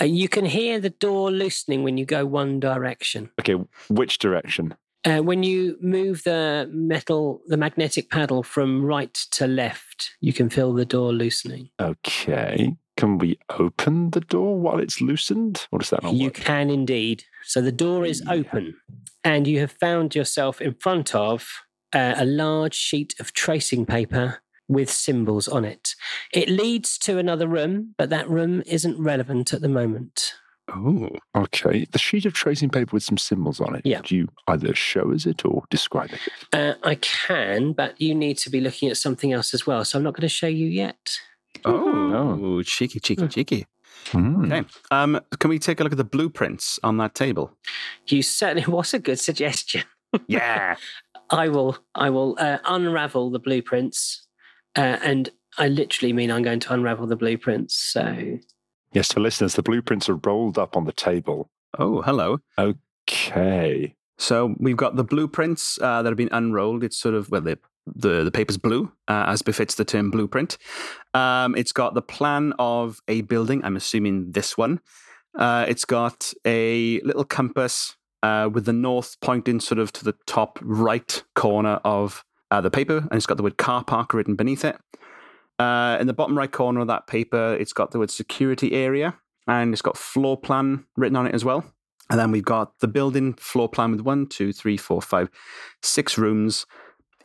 Uh, 0.01 0.05
you 0.05 0.29
can 0.29 0.45
hear 0.45 0.81
the 0.81 0.91
door 0.91 1.31
loosening 1.31 1.83
when 1.83 1.97
you 1.99 2.05
go 2.05 2.27
one 2.27 2.61
direction. 2.61 3.31
Okay, 3.41 3.55
which 3.89 4.19
direction? 4.19 4.75
Uh, 5.05 5.19
when 5.19 5.43
you 5.43 5.77
move 5.81 6.23
the 6.25 6.69
metal, 6.73 7.41
the 7.49 7.57
magnetic 7.57 8.09
paddle 8.11 8.43
from 8.45 8.85
right 8.85 9.15
to 9.33 9.47
left, 9.49 10.13
you 10.21 10.33
can 10.33 10.49
feel 10.49 10.73
the 10.73 10.85
door 10.85 11.13
loosening. 11.13 11.71
Okay. 11.81 12.77
Can 12.97 13.19
we 13.19 13.39
open 13.59 14.11
the 14.11 14.21
door 14.21 14.61
while 14.61 14.79
it's 14.79 15.01
loosened? 15.01 15.67
Or 15.73 15.79
does 15.81 15.91
that 15.91 16.03
not 16.03 16.15
You 16.15 16.27
work? 16.27 16.35
can 16.35 16.71
indeed. 16.71 17.25
So 17.45 17.61
the 17.61 17.73
door 17.73 18.05
is 18.05 18.23
Yeah. 18.25 18.35
open, 18.35 18.77
and 19.25 19.49
you 19.49 19.59
have 19.61 19.73
found 19.73 20.15
yourself 20.15 20.61
in 20.61 20.75
front 20.75 21.15
of 21.15 21.49
uh, 21.95 22.15
a 22.17 22.25
large 22.25 22.75
sheet 22.75 23.15
of 23.19 23.33
tracing 23.33 23.85
paper 23.87 24.39
with 24.69 24.91
symbols 24.91 25.49
on 25.49 25.65
it. 25.65 25.95
It 26.33 26.49
leads 26.49 26.99
to 26.99 27.19
another 27.19 27.47
room, 27.47 27.95
but 27.99 28.11
that 28.11 28.29
room 28.29 28.63
isn't 28.67 28.99
relevant 29.03 29.53
at 29.53 29.61
the 29.61 29.69
moment. 29.69 30.35
Oh, 30.73 31.11
Okay. 31.35 31.87
The 31.91 31.99
sheet 31.99 32.25
of 32.25 32.33
tracing 32.33 32.71
paper 32.71 32.91
with 32.95 33.03
some 33.03 33.19
symbols 33.19 33.61
on 33.61 33.75
it. 33.75 33.83
Yeah. 33.85 34.01
Do 34.03 34.17
you 34.17 34.29
either 34.49 34.75
show 34.75 35.13
us 35.13 35.27
it 35.27 35.45
or 35.45 35.65
describe 35.71 36.11
it? 36.13 36.21
Uh, 36.53 36.75
I 36.85 36.95
can, 36.97 37.73
but 37.73 38.01
you 38.01 38.15
need 38.15 38.39
to 38.39 38.51
be 38.51 38.61
looking 38.61 38.89
at 38.89 38.97
something 38.97 39.33
else 39.33 39.53
as 39.55 39.67
well. 39.67 39.85
So 39.85 39.99
I'm 39.99 40.05
not 40.05 40.15
going 40.15 40.23
to 40.23 40.29
show 40.29 40.47
you 40.47 40.67
yet. 40.69 41.19
oh, 41.65 42.63
cheeky, 42.63 43.01
cheeky, 43.01 43.29
cheeky. 43.29 43.67
Hmm. 44.09 44.51
Okay. 44.53 44.69
Um, 44.91 45.21
can 45.39 45.51
we 45.51 45.59
take 45.59 45.81
a 45.81 45.83
look 45.83 45.93
at 45.93 45.99
the 45.99 46.05
blueprints 46.05 46.79
on 46.83 46.97
that 46.99 47.15
table? 47.15 47.57
You 48.07 48.23
certainly 48.23 48.65
was 48.69 48.95
a 48.95 48.99
good 48.99 49.19
suggestion. 49.21 49.83
Yeah. 50.27 50.77
I 51.31 51.49
will. 51.49 51.79
I 51.95 52.11
will 52.11 52.37
uh, 52.39 52.59
unravel 52.67 53.31
the 53.31 53.39
blueprints, 53.39 54.27
uh, 54.77 54.99
and 55.03 55.31
I 55.59 55.69
literally 55.69 56.13
mean 56.13 56.31
I'm 56.31 56.43
going 56.43 56.61
to 56.61 56.73
unravel 56.73 57.07
the 57.07 57.17
blueprints. 57.17 57.75
So 57.75 58.39
Yes, 58.93 59.09
so 59.09 59.21
listeners, 59.21 59.55
the 59.55 59.63
blueprints 59.63 60.09
are 60.09 60.17
rolled 60.17 60.59
up 60.59 60.77
on 60.77 60.85
the 60.85 60.93
table. 60.93 61.51
oh, 61.79 62.03
hello. 62.03 62.39
Okay. 62.59 63.95
So 64.19 64.55
we've 64.59 64.77
got 64.77 64.97
the 64.97 65.05
blueprints 65.05 65.79
uh, 65.81 66.03
that 66.03 66.11
have 66.11 66.17
been 66.17 66.29
unrolled. 66.31 66.85
It's 66.85 66.97
sort 66.97 67.15
of 67.15 67.31
well, 67.31 67.41
the 67.41 67.59
the, 67.87 68.23
the 68.23 68.31
paper's 68.31 68.59
blue, 68.59 68.93
uh, 69.09 69.25
as 69.27 69.43
befits 69.43 69.75
the 69.75 69.85
term 69.85 70.11
blueprint. 70.11 70.57
Um, 71.15 71.57
it's 71.57 71.73
got 71.73 71.95
the 71.95 72.03
plan 72.03 72.53
of 72.59 73.01
a 73.09 73.23
building. 73.23 73.65
I'm 73.65 73.77
assuming 73.77 74.31
this 74.31 74.57
one. 74.57 74.81
Uh, 75.37 75.65
it's 75.67 75.85
got 75.85 76.33
a 76.45 77.01
little 77.01 77.25
compass 77.25 77.97
uh, 78.23 78.49
with 78.53 78.67
the 78.67 78.73
north 78.73 79.17
pointing 79.21 79.59
sort 79.59 79.81
of 79.81 79.93
to 79.95 80.05
the 80.05 80.15
top 80.27 80.59
right 80.63 81.25
corner 81.35 81.81
of 81.85 82.25
uh, 82.53 82.61
the 82.61 82.71
paper, 82.71 82.99
and 82.99 83.15
it's 83.15 83.27
got 83.27 83.37
the 83.39 83.43
word 83.43 83.57
car 83.57 83.83
park 83.83 84.15
written 84.15 84.37
beneath 84.37 84.65
it. 84.65 84.77
Uh, 85.59 85.97
in 86.01 86.07
the 86.07 86.13
bottom 86.13 86.37
right 86.37 86.51
corner 86.51 86.81
of 86.81 86.87
that 86.89 87.07
paper, 87.07 87.57
it's 87.59 87.73
got 87.73 87.91
the 87.91 87.99
word 87.99 88.11
security 88.11 88.73
area, 88.73 89.17
and 89.47 89.73
it's 89.73 89.83
got 89.83 89.97
floor 89.97 90.37
plan 90.37 90.85
written 90.97 91.17
on 91.17 91.27
it 91.27 91.35
as 91.35 91.45
well. 91.45 91.65
And 92.11 92.19
then 92.19 92.31
we've 92.31 92.45
got 92.45 92.79
the 92.81 92.89
building 92.89 93.35
floor 93.35 93.69
plan 93.69 93.91
with 93.93 94.01
one, 94.03 94.27
two, 94.27 94.53
three, 94.53 94.77
four, 94.77 95.01
five, 95.01 95.31
six 95.83 96.19
rooms. 96.19 96.67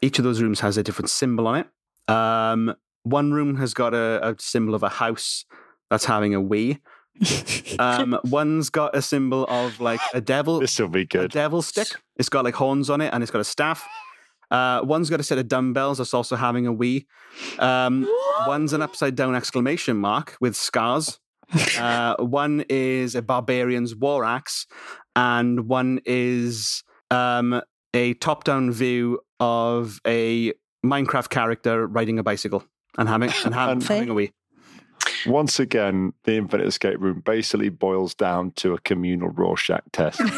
Each 0.02 0.18
of 0.18 0.24
those 0.24 0.42
rooms 0.42 0.62
has 0.62 0.78
a 0.78 0.84
different 0.84 1.10
symbol 1.10 1.46
on 1.48 1.56
it. 1.60 1.68
Um, 2.14 2.74
one 3.04 3.32
room 3.34 3.58
has 3.58 3.74
got 3.74 3.94
a, 3.94 4.26
a 4.30 4.36
symbol 4.40 4.76
of 4.76 4.84
a 4.84 4.90
house 4.90 5.46
that's 5.90 6.06
having 6.06 6.34
a 6.34 6.42
wee. 6.42 6.80
Um, 7.80 8.18
one's 8.26 8.70
got 8.70 8.96
a 8.96 9.02
symbol 9.02 9.46
of 9.50 9.80
like 9.80 10.00
a 10.14 10.22
devil, 10.22 10.60
This 10.60 10.80
will 10.80 10.88
be 10.88 11.02
a 11.02 11.06
good. 11.06 11.32
devil 11.32 11.62
stick. 11.62 11.90
It's 12.16 12.30
got 12.30 12.44
like 12.44 12.56
horns 12.56 12.90
on 12.90 13.02
it 13.02 13.14
and 13.14 13.22
it's 13.22 13.32
got 13.32 13.42
a 13.42 13.44
staff. 13.44 13.88
Uh, 14.50 14.82
one's 14.84 15.10
got 15.10 15.20
a 15.20 15.24
set 15.24 15.38
of 15.38 15.48
dumbbells 15.48 15.98
that's 15.98 16.14
also 16.14 16.36
having 16.36 16.68
a 16.68 16.74
wee. 16.74 17.08
Um, 17.60 18.08
one's 18.48 18.74
an 18.74 18.82
upside 18.82 19.16
down 19.16 19.36
exclamation 19.36 19.98
mark 19.98 20.38
with 20.40 20.56
scars. 20.56 21.20
Uh, 21.78 22.16
one 22.18 22.66
is 22.70 23.16
a 23.16 23.22
barbarian's 23.22 23.96
war 23.96 24.26
axe, 24.26 24.68
and 25.16 25.68
one 25.68 26.00
is 26.06 26.84
um, 27.10 27.62
a 27.94 28.14
top 28.16 28.44
down 28.44 28.72
view 28.72 29.20
of 29.40 30.00
a 30.06 30.54
Minecraft 30.86 31.30
character 31.30 31.88
riding 31.88 32.20
a 32.20 32.24
bicycle 32.24 32.64
and 32.98 33.10
having 33.10 33.32
and 33.46 33.54
having, 33.54 33.74
And- 33.78 33.84
having 33.84 34.10
a 34.10 34.14
wee. 34.14 34.32
Once 35.26 35.60
again, 35.60 36.14
the 36.24 36.36
Infinite 36.36 36.68
Escape 36.68 36.98
Room 37.00 37.22
basically 37.26 37.70
boils 37.70 38.14
down 38.14 38.52
to 38.52 38.74
a 38.74 38.80
communal 38.80 39.30
Rorschach 39.30 39.82
test. 39.92 40.22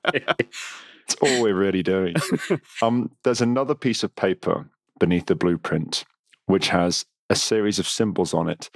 It's 1.08 1.14
all 1.22 1.42
we're 1.42 1.54
really 1.54 1.82
doing. 1.82 2.14
Um, 2.82 3.10
there's 3.24 3.40
another 3.40 3.74
piece 3.74 4.02
of 4.02 4.14
paper 4.16 4.68
beneath 5.00 5.26
the 5.26 5.34
blueprint 5.34 6.04
which 6.46 6.68
has 6.68 7.04
a 7.30 7.34
series 7.34 7.78
of 7.78 7.88
symbols 7.88 8.32
on 8.34 8.48
it. 8.48 8.70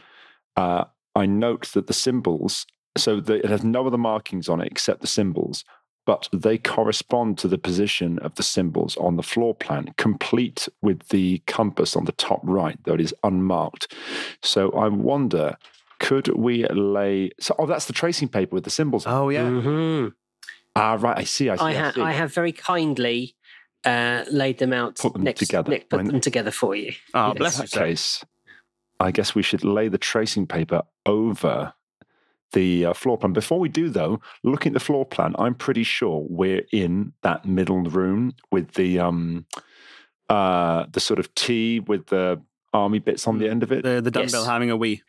Uh, 0.57 0.85
I 1.15 1.27
note 1.27 1.71
that 1.75 1.87
the 1.87 1.93
symbols, 1.93 2.67
so 2.97 3.21
the, 3.21 3.35
it 3.35 3.47
has 3.47 3.63
no 3.63 3.87
other 3.87 3.99
markings 3.99 4.49
on 4.49 4.61
it 4.61 4.67
except 4.71 5.01
the 5.03 5.07
symbols, 5.07 5.65
but 6.07 6.29
they 6.33 6.59
correspond 6.59 7.39
to 7.39 7.47
the 7.49 7.59
position 7.59 8.19
of 8.21 8.35
the 8.35 8.43
symbols 8.43 8.97
on 8.97 9.17
the 9.17 9.23
floor 9.23 9.55
plan, 9.55 9.95
complete 9.99 10.69
with 10.83 11.09
the 11.11 11.43
compass 11.47 11.95
on 11.95 12.07
the 12.07 12.13
top 12.13 12.41
right, 12.43 12.79
though 12.85 12.95
it 12.95 13.01
is 13.01 13.15
unmarked. 13.23 13.95
So 14.43 14.71
I 14.73 14.89
wonder, 14.89 15.57
could 16.01 16.27
we 16.29 16.67
lay? 16.69 17.31
So, 17.39 17.55
oh, 17.59 17.67
that's 17.67 17.85
the 17.87 17.93
tracing 17.93 18.29
paper 18.29 18.55
with 18.57 18.65
the 18.65 18.71
symbols. 18.71 19.05
Oh 19.07 19.29
yeah, 19.29 19.45
Mhm. 19.45 20.13
Ah, 20.77 20.97
right. 21.01 21.19
I 21.19 21.25
see. 21.25 21.49
I 21.51 21.57
see. 21.57 21.63
I, 21.63 21.89
I, 21.89 21.93
see. 21.93 22.01
I 22.01 22.13
have 22.13 22.33
very 22.33 22.53
kindly 22.53 23.35
uh, 23.85 24.25
laid 24.31 24.59
them 24.59 24.73
out. 24.73 24.97
Put 24.99 25.13
them 25.15 25.23
next, 25.23 25.41
together. 25.41 25.71
Nick, 25.71 25.89
put 25.91 25.97
When- 25.99 26.07
them 26.07 26.21
together 26.21 26.51
for 26.51 26.75
you. 26.77 26.93
oh 27.15 27.29
Yes. 27.29 27.39
bless 27.39 27.57
In 27.59 27.63
you. 27.63 27.67
sir. 27.69 27.81
case, 27.85 28.25
I 29.01 29.11
guess 29.11 29.35
we 29.35 29.43
should 29.43 29.65
lay 29.65 29.89
the 29.89 29.99
tracing 29.99 30.47
paper 30.47 30.83
over 31.07 31.73
the 32.53 32.87
uh, 32.87 32.93
floor 32.93 33.17
plan. 33.17 33.33
Before 33.33 33.59
we 33.61 33.69
do, 33.69 33.89
though, 33.89 34.21
looking 34.43 34.71
at 34.71 34.75
the 34.75 34.81
floor 34.81 35.05
plan, 35.07 35.35
I'm 35.39 35.55
pretty 35.55 35.85
sure 35.85 36.27
we're 36.29 36.65
in 36.73 37.13
that 37.23 37.45
middle 37.45 37.83
room 37.83 38.33
with 38.51 38.73
the 38.73 38.99
um, 38.99 39.47
uh, 40.29 40.87
the 40.93 41.01
sort 41.01 41.19
of 41.19 41.35
T 41.35 41.81
with 41.81 42.07
the 42.07 42.41
army 42.73 42.99
bits 43.01 43.27
on 43.27 43.39
the 43.39 43.49
end 43.49 43.63
of 43.65 43.73
it, 43.73 43.83
The 43.83 44.01
the 44.01 44.11
dumbbell 44.11 44.43
Yes. 44.43 44.47
having 44.47 44.71
a 44.71 44.77
wee. 44.77 45.03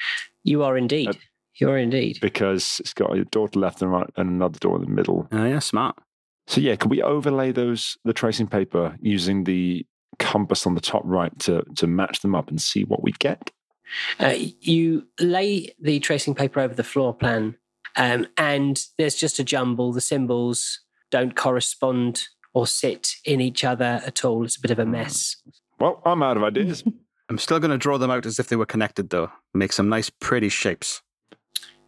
You 0.44 0.64
are 0.64 0.76
indeed. 0.78 1.18
You 1.62 1.70
are 1.70 1.78
indeed. 1.78 2.18
because 2.22 2.80
it's 2.80 2.94
got 2.94 3.16
a 3.16 3.24
door 3.26 3.48
to 3.48 3.52
the 3.54 3.60
left 3.60 3.82
and 3.82 3.92
right, 3.92 4.10
and 4.18 4.30
another 4.30 4.58
door 4.60 4.76
in 4.78 4.82
the 4.82 4.90
middle. 4.90 5.28
Oh 5.32 5.46
yeah, 5.46 5.60
smart. 5.60 5.96
So 6.48 6.60
yeah, 6.60 6.76
can 6.76 6.90
we 6.90 7.02
overlay 7.02 7.52
those 7.52 7.98
the 8.04 8.14
tracing 8.14 8.48
paper 8.48 8.98
using 9.00 9.44
the 9.44 9.86
compass 10.20 10.66
on 10.66 10.74
the 10.76 10.82
top 10.82 11.04
right 11.06 11.38
to 11.40 11.64
to 11.76 11.88
match 11.88 12.22
them 12.22 12.36
up 12.36 12.50
and 12.50 12.60
see 12.60 12.84
what 12.84 13.04
we 13.04 13.12
get? 13.14 13.52
Uh, 14.20 14.34
you 14.60 15.08
lay 15.20 15.70
the 15.80 16.00
tracing 16.00 16.34
paper 16.34 16.60
over 16.60 16.74
the 16.74 16.84
floor 16.84 17.14
plan, 17.14 17.56
um, 17.96 18.26
and 18.38 18.86
there's 18.98 19.16
just 19.16 19.38
a 19.38 19.44
jumble. 19.44 19.94
The 19.94 20.02
symbols 20.02 20.80
don't 21.12 21.36
correspond 21.36 22.28
or 22.54 22.66
sit 22.66 23.14
in 23.24 23.40
each 23.40 23.64
other 23.64 24.02
at 24.06 24.26
all. 24.26 24.44
It's 24.46 24.58
a 24.58 24.62
bit 24.62 24.72
of 24.72 24.80
a 24.80 24.86
mess. 24.86 25.38
Well, 25.80 26.02
I'm 26.06 26.24
out 26.24 26.38
of 26.38 26.44
ideas. 26.44 26.84
I'm 27.30 27.38
still 27.38 27.60
going 27.60 27.72
to 27.72 27.78
draw 27.78 27.98
them 27.98 28.12
out 28.12 28.26
as 28.26 28.40
if 28.40 28.50
they 28.50 28.58
were 28.58 28.66
connected, 28.66 29.10
though. 29.10 29.32
Make 29.54 29.72
some 29.72 29.88
nice, 29.88 30.10
pretty 30.10 30.50
shapes. 30.50 31.02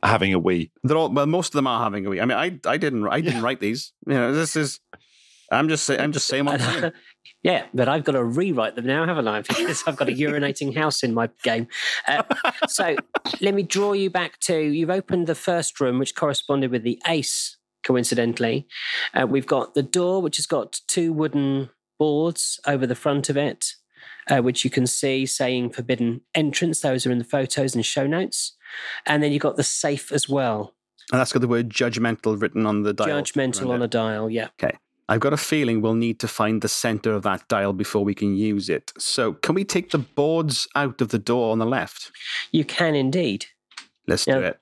Having 0.03 0.33
a 0.33 0.39
wee. 0.39 0.71
They're 0.83 0.97
all 0.97 1.09
well. 1.09 1.25
Most 1.25 1.49
of 1.49 1.53
them 1.53 1.67
are 1.67 1.81
having 1.83 2.05
a 2.05 2.09
wee. 2.09 2.19
I 2.19 2.25
mean, 2.25 2.37
I 2.37 2.59
I 2.65 2.77
didn't 2.77 3.07
I 3.07 3.21
didn't 3.21 3.41
write 3.41 3.59
these. 3.59 3.93
You 4.05 4.13
know, 4.13 4.33
this 4.33 4.55
is. 4.55 4.79
I'm 5.51 5.69
just 5.69 5.85
saying. 5.85 6.01
I'm 6.01 6.11
just 6.11 6.27
saying 6.27 6.45
what 6.45 6.59
I'm 6.61 6.81
saying. 6.81 6.91
yeah, 7.43 7.65
but 7.73 7.87
I've 7.87 8.03
got 8.03 8.13
to 8.13 8.23
rewrite 8.23 8.75
them 8.75 8.85
now, 8.85 9.05
haven't 9.05 9.27
I? 9.27 9.41
Because 9.47 9.83
I've 9.87 9.95
got 9.95 10.09
a 10.09 10.13
urinating 10.13 10.75
house 10.75 11.03
in 11.03 11.13
my 11.13 11.29
game. 11.43 11.67
Uh, 12.07 12.23
so 12.67 12.95
let 13.41 13.53
me 13.53 13.63
draw 13.63 13.93
you 13.93 14.09
back 14.09 14.39
to 14.41 14.57
you've 14.57 14.89
opened 14.89 15.27
the 15.27 15.35
first 15.35 15.79
room, 15.79 15.99
which 15.99 16.15
corresponded 16.15 16.71
with 16.71 16.83
the 16.83 17.01
ace, 17.07 17.57
coincidentally. 17.85 18.67
Uh, 19.13 19.27
we've 19.27 19.47
got 19.47 19.73
the 19.73 19.83
door, 19.83 20.21
which 20.21 20.37
has 20.37 20.45
got 20.45 20.79
two 20.87 21.13
wooden 21.13 21.69
boards 21.99 22.59
over 22.65 22.87
the 22.87 22.95
front 22.95 23.29
of 23.29 23.37
it, 23.37 23.73
uh, 24.29 24.39
which 24.39 24.63
you 24.63 24.69
can 24.69 24.87
see 24.87 25.25
saying 25.25 25.69
forbidden 25.69 26.21
entrance. 26.33 26.81
Those 26.81 27.05
are 27.05 27.11
in 27.11 27.19
the 27.19 27.23
photos 27.23 27.75
and 27.75 27.85
show 27.85 28.07
notes. 28.07 28.55
And 29.05 29.21
then 29.23 29.31
you've 29.31 29.41
got 29.41 29.57
the 29.57 29.63
safe 29.63 30.12
as 30.12 30.27
well. 30.29 30.73
And 31.12 31.19
that's 31.19 31.33
got 31.33 31.41
the 31.41 31.47
word 31.47 31.69
judgmental 31.69 32.41
written 32.41 32.65
on 32.65 32.83
the 32.83 32.93
dial. 32.93 33.21
Judgmental 33.21 33.69
on 33.71 33.81
it. 33.81 33.86
a 33.86 33.88
dial, 33.88 34.29
yeah. 34.29 34.47
Okay. 34.62 34.77
I've 35.09 35.19
got 35.19 35.33
a 35.33 35.38
feeling 35.38 35.81
we'll 35.81 35.95
need 35.95 36.17
to 36.21 36.27
find 36.29 36.62
the 36.62 36.69
center 36.69 37.13
of 37.13 37.23
that 37.23 37.45
dial 37.49 37.73
before 37.73 38.05
we 38.05 38.13
can 38.15 38.36
use 38.38 38.69
it. 38.69 38.93
So, 38.97 39.33
can 39.33 39.53
we 39.53 39.65
take 39.65 39.91
the 39.91 39.97
boards 39.97 40.65
out 40.75 41.01
of 41.01 41.09
the 41.09 41.19
door 41.19 41.51
on 41.51 41.59
the 41.59 41.65
left? 41.65 42.09
You 42.53 42.63
can 42.63 42.95
indeed. 42.95 43.47
Let's 44.07 44.25
Yeah. 44.25 44.36
do 44.39 44.43
it. 44.45 44.59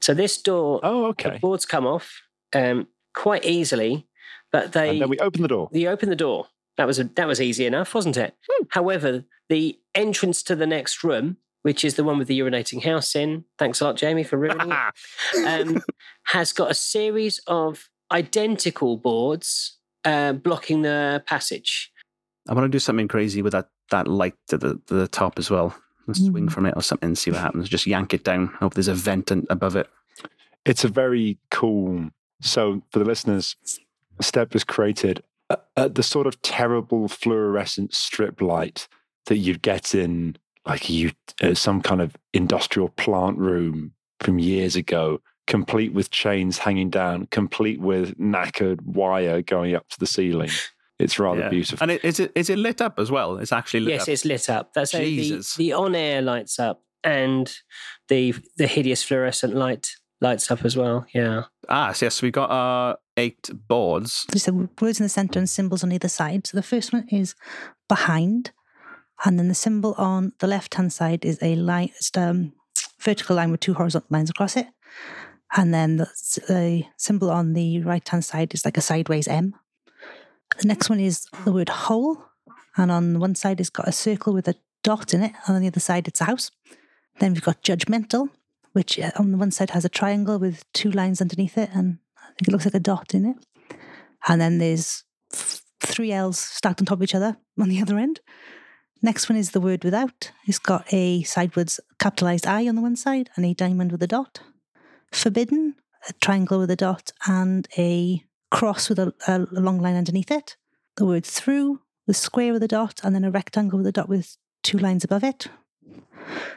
So 0.00 0.14
this 0.14 0.40
door, 0.40 0.80
Oh, 0.84 1.06
okay. 1.06 1.24
the 1.24 1.28
okay. 1.30 1.38
boards 1.38 1.66
come 1.66 1.86
off 1.86 2.22
um, 2.54 2.86
quite 3.14 3.44
easily, 3.44 4.06
but 4.52 4.72
they 4.72 4.90
And 4.90 5.02
then 5.02 5.08
we 5.08 5.18
open 5.18 5.42
the 5.42 5.48
door. 5.48 5.68
you 5.72 5.88
open 5.88 6.08
the 6.08 6.16
door. 6.16 6.46
That 6.76 6.86
was 6.86 6.98
a, 7.00 7.04
that 7.04 7.26
was 7.26 7.40
easy 7.40 7.66
enough, 7.66 7.92
wasn't 7.94 8.16
it? 8.16 8.34
However, 8.70 9.24
the 9.48 9.78
entrance 9.94 10.42
to 10.44 10.56
the 10.56 10.66
next 10.66 11.02
room, 11.04 11.36
which 11.62 11.84
is 11.84 11.94
the 11.94 12.04
one 12.04 12.18
with 12.18 12.28
the 12.28 12.38
urinating 12.40 12.82
house 12.82 13.14
in, 13.14 13.44
thanks 13.58 13.80
a 13.80 13.84
lot, 13.84 13.96
Jamie, 13.96 14.24
for 14.24 14.36
ruining 14.38 14.72
it, 14.72 15.46
um, 15.66 15.82
has 16.24 16.52
got 16.52 16.70
a 16.70 16.74
series 16.74 17.40
of 17.46 17.88
identical 18.12 18.96
boards 18.96 19.76
uh, 20.04 20.32
blocking 20.32 20.82
the 20.82 21.22
passage. 21.26 21.90
I 22.48 22.54
want 22.54 22.64
to 22.64 22.68
do 22.68 22.78
something 22.78 23.08
crazy 23.08 23.42
with 23.42 23.52
that, 23.52 23.68
that 23.90 24.08
light 24.08 24.34
to 24.48 24.58
the, 24.58 24.80
the 24.86 25.08
top 25.08 25.38
as 25.38 25.50
well. 25.50 25.74
Let's 26.06 26.24
swing 26.24 26.46
Mm. 26.48 26.52
from 26.52 26.66
it 26.66 26.74
or 26.76 26.82
something, 26.82 27.08
and 27.08 27.18
see 27.18 27.30
what 27.30 27.40
happens. 27.40 27.68
Just 27.68 27.86
yank 27.86 28.14
it 28.14 28.24
down. 28.24 28.48
Hope 28.58 28.74
there's 28.74 28.88
a 28.88 28.94
vent 28.94 29.30
above 29.48 29.76
it. 29.76 29.88
It's 30.64 30.82
a 30.82 30.88
very 30.88 31.38
cool. 31.50 32.08
So, 32.40 32.82
for 32.90 32.98
the 32.98 33.04
listeners, 33.04 33.54
Step 34.20 34.54
has 34.54 34.64
created 34.64 35.22
a, 35.50 35.58
a, 35.76 35.88
the 35.88 36.02
sort 36.02 36.26
of 36.26 36.40
terrible 36.42 37.06
fluorescent 37.06 37.94
strip 37.94 38.40
light 38.40 38.88
that 39.26 39.36
you'd 39.36 39.62
get 39.62 39.94
in 39.94 40.36
like 40.70 40.88
you 40.88 41.10
uh, 41.42 41.54
some 41.54 41.80
kind 41.82 42.00
of 42.00 42.16
industrial 42.32 42.88
plant 42.90 43.38
room 43.38 43.92
from 44.20 44.38
years 44.38 44.76
ago, 44.76 45.20
complete 45.46 45.92
with 45.92 46.10
chains 46.10 46.58
hanging 46.58 46.90
down, 46.90 47.26
complete 47.30 47.80
with 47.80 48.16
knackered 48.18 48.80
wire 48.82 49.42
going 49.42 49.74
up 49.74 49.88
to 49.88 49.98
the 49.98 50.06
ceiling. 50.06 50.50
It's 50.98 51.18
rather 51.18 51.40
Yeah. 51.40 51.48
beautiful. 51.48 51.82
And 51.82 51.90
it, 51.92 52.04
is 52.04 52.20
it 52.20 52.30
is 52.34 52.50
it 52.50 52.58
lit 52.58 52.80
up 52.80 52.98
as 52.98 53.10
well? 53.10 53.38
It's 53.38 53.52
actually 53.52 53.80
lit 53.80 53.94
yes, 53.94 54.02
up. 54.02 54.08
it's 54.08 54.24
lit 54.24 54.50
up. 54.50 54.74
That's 54.74 54.90
so 54.92 54.98
the, 54.98 55.42
the 55.56 55.72
on 55.72 55.94
air 55.94 56.20
lights 56.22 56.58
up 56.58 56.82
and 57.02 57.50
the 58.08 58.34
the 58.58 58.66
hideous 58.66 59.02
fluorescent 59.02 59.54
light 59.54 59.88
lights 60.20 60.50
up 60.50 60.64
as 60.64 60.76
well. 60.76 61.06
Yeah. 61.14 61.44
Ah, 61.68 61.92
so 61.92 62.06
yes, 62.06 62.20
we've 62.20 62.32
got 62.32 62.50
our 62.50 62.98
eight 63.16 63.48
boards. 63.66 64.26
There's 64.28 64.46
words 64.80 65.00
in 65.00 65.04
the 65.04 65.08
center 65.08 65.38
and 65.38 65.48
symbols 65.48 65.82
on 65.82 65.92
either 65.92 66.08
side. 66.08 66.46
So 66.46 66.56
the 66.58 66.62
first 66.62 66.92
one 66.92 67.08
is 67.08 67.34
behind, 67.88 68.52
and 69.24 69.38
then 69.38 69.48
the 69.48 69.54
symbol 69.54 69.94
on 69.98 70.32
the 70.38 70.46
left 70.46 70.74
hand 70.74 70.92
side 70.92 71.24
is 71.24 71.38
a 71.42 71.54
line, 71.56 71.90
um, 72.16 72.52
vertical 72.98 73.36
line 73.36 73.50
with 73.50 73.60
two 73.60 73.74
horizontal 73.74 74.08
lines 74.10 74.30
across 74.30 74.56
it, 74.56 74.66
and 75.56 75.74
then 75.74 75.96
the, 75.96 76.06
the 76.48 76.84
symbol 76.96 77.30
on 77.30 77.52
the 77.52 77.80
right 77.80 78.06
hand 78.08 78.24
side 78.24 78.54
is 78.54 78.64
like 78.64 78.76
a 78.76 78.82
sideways 78.82 79.28
M. 79.28 79.54
The 80.58 80.68
next 80.68 80.88
one 80.88 81.00
is 81.00 81.26
the 81.44 81.52
word 81.52 81.68
hole, 81.68 82.24
and 82.76 82.90
on 82.90 83.18
one 83.18 83.34
side 83.34 83.60
it's 83.60 83.70
got 83.70 83.88
a 83.88 83.92
circle 83.92 84.32
with 84.32 84.48
a 84.48 84.54
dot 84.82 85.12
in 85.12 85.22
it, 85.22 85.32
and 85.46 85.56
on 85.56 85.62
the 85.62 85.68
other 85.68 85.80
side 85.80 86.08
it's 86.08 86.20
a 86.20 86.24
house. 86.24 86.50
Then 87.18 87.32
we've 87.34 87.44
got 87.44 87.62
judgmental, 87.62 88.30
which 88.72 88.98
uh, 88.98 89.10
on 89.16 89.32
the 89.32 89.38
one 89.38 89.50
side 89.50 89.70
has 89.70 89.84
a 89.84 89.90
triangle 89.90 90.38
with 90.38 90.64
two 90.72 90.90
lines 90.90 91.20
underneath 91.20 91.58
it, 91.58 91.70
and 91.74 91.98
I 92.16 92.28
think 92.28 92.48
it 92.48 92.52
looks 92.52 92.64
like 92.64 92.74
a 92.74 92.80
dot 92.80 93.14
in 93.14 93.26
it. 93.26 93.36
And 94.28 94.40
then 94.40 94.58
there's 94.58 95.04
three 95.80 96.12
L's 96.12 96.38
stacked 96.38 96.80
on 96.80 96.86
top 96.86 96.98
of 96.98 97.02
each 97.02 97.14
other 97.14 97.36
on 97.58 97.68
the 97.68 97.80
other 97.82 97.98
end. 97.98 98.20
Next 99.02 99.30
one 99.30 99.38
is 99.38 99.52
the 99.52 99.60
word 99.60 99.82
without. 99.82 100.30
It's 100.46 100.58
got 100.58 100.92
a 100.92 101.22
sidewards 101.22 101.80
capitalized 101.98 102.46
I 102.46 102.68
on 102.68 102.74
the 102.74 102.82
one 102.82 102.96
side 102.96 103.30
and 103.34 103.46
a 103.46 103.54
diamond 103.54 103.92
with 103.92 104.02
a 104.02 104.06
dot. 104.06 104.40
Forbidden, 105.10 105.76
a 106.08 106.12
triangle 106.14 106.58
with 106.58 106.70
a 106.70 106.76
dot 106.76 107.10
and 107.26 107.66
a 107.78 108.22
cross 108.50 108.90
with 108.90 108.98
a, 108.98 109.14
a 109.26 109.38
long 109.52 109.80
line 109.80 109.96
underneath 109.96 110.30
it. 110.30 110.56
The 110.96 111.06
word 111.06 111.24
through, 111.24 111.80
the 112.06 112.12
square 112.12 112.52
with 112.52 112.62
a 112.62 112.68
dot, 112.68 113.00
and 113.02 113.14
then 113.14 113.24
a 113.24 113.30
rectangle 113.30 113.78
with 113.78 113.86
a 113.86 113.92
dot 113.92 114.08
with 114.08 114.36
two 114.62 114.76
lines 114.76 115.02
above 115.02 115.24
it. 115.24 115.48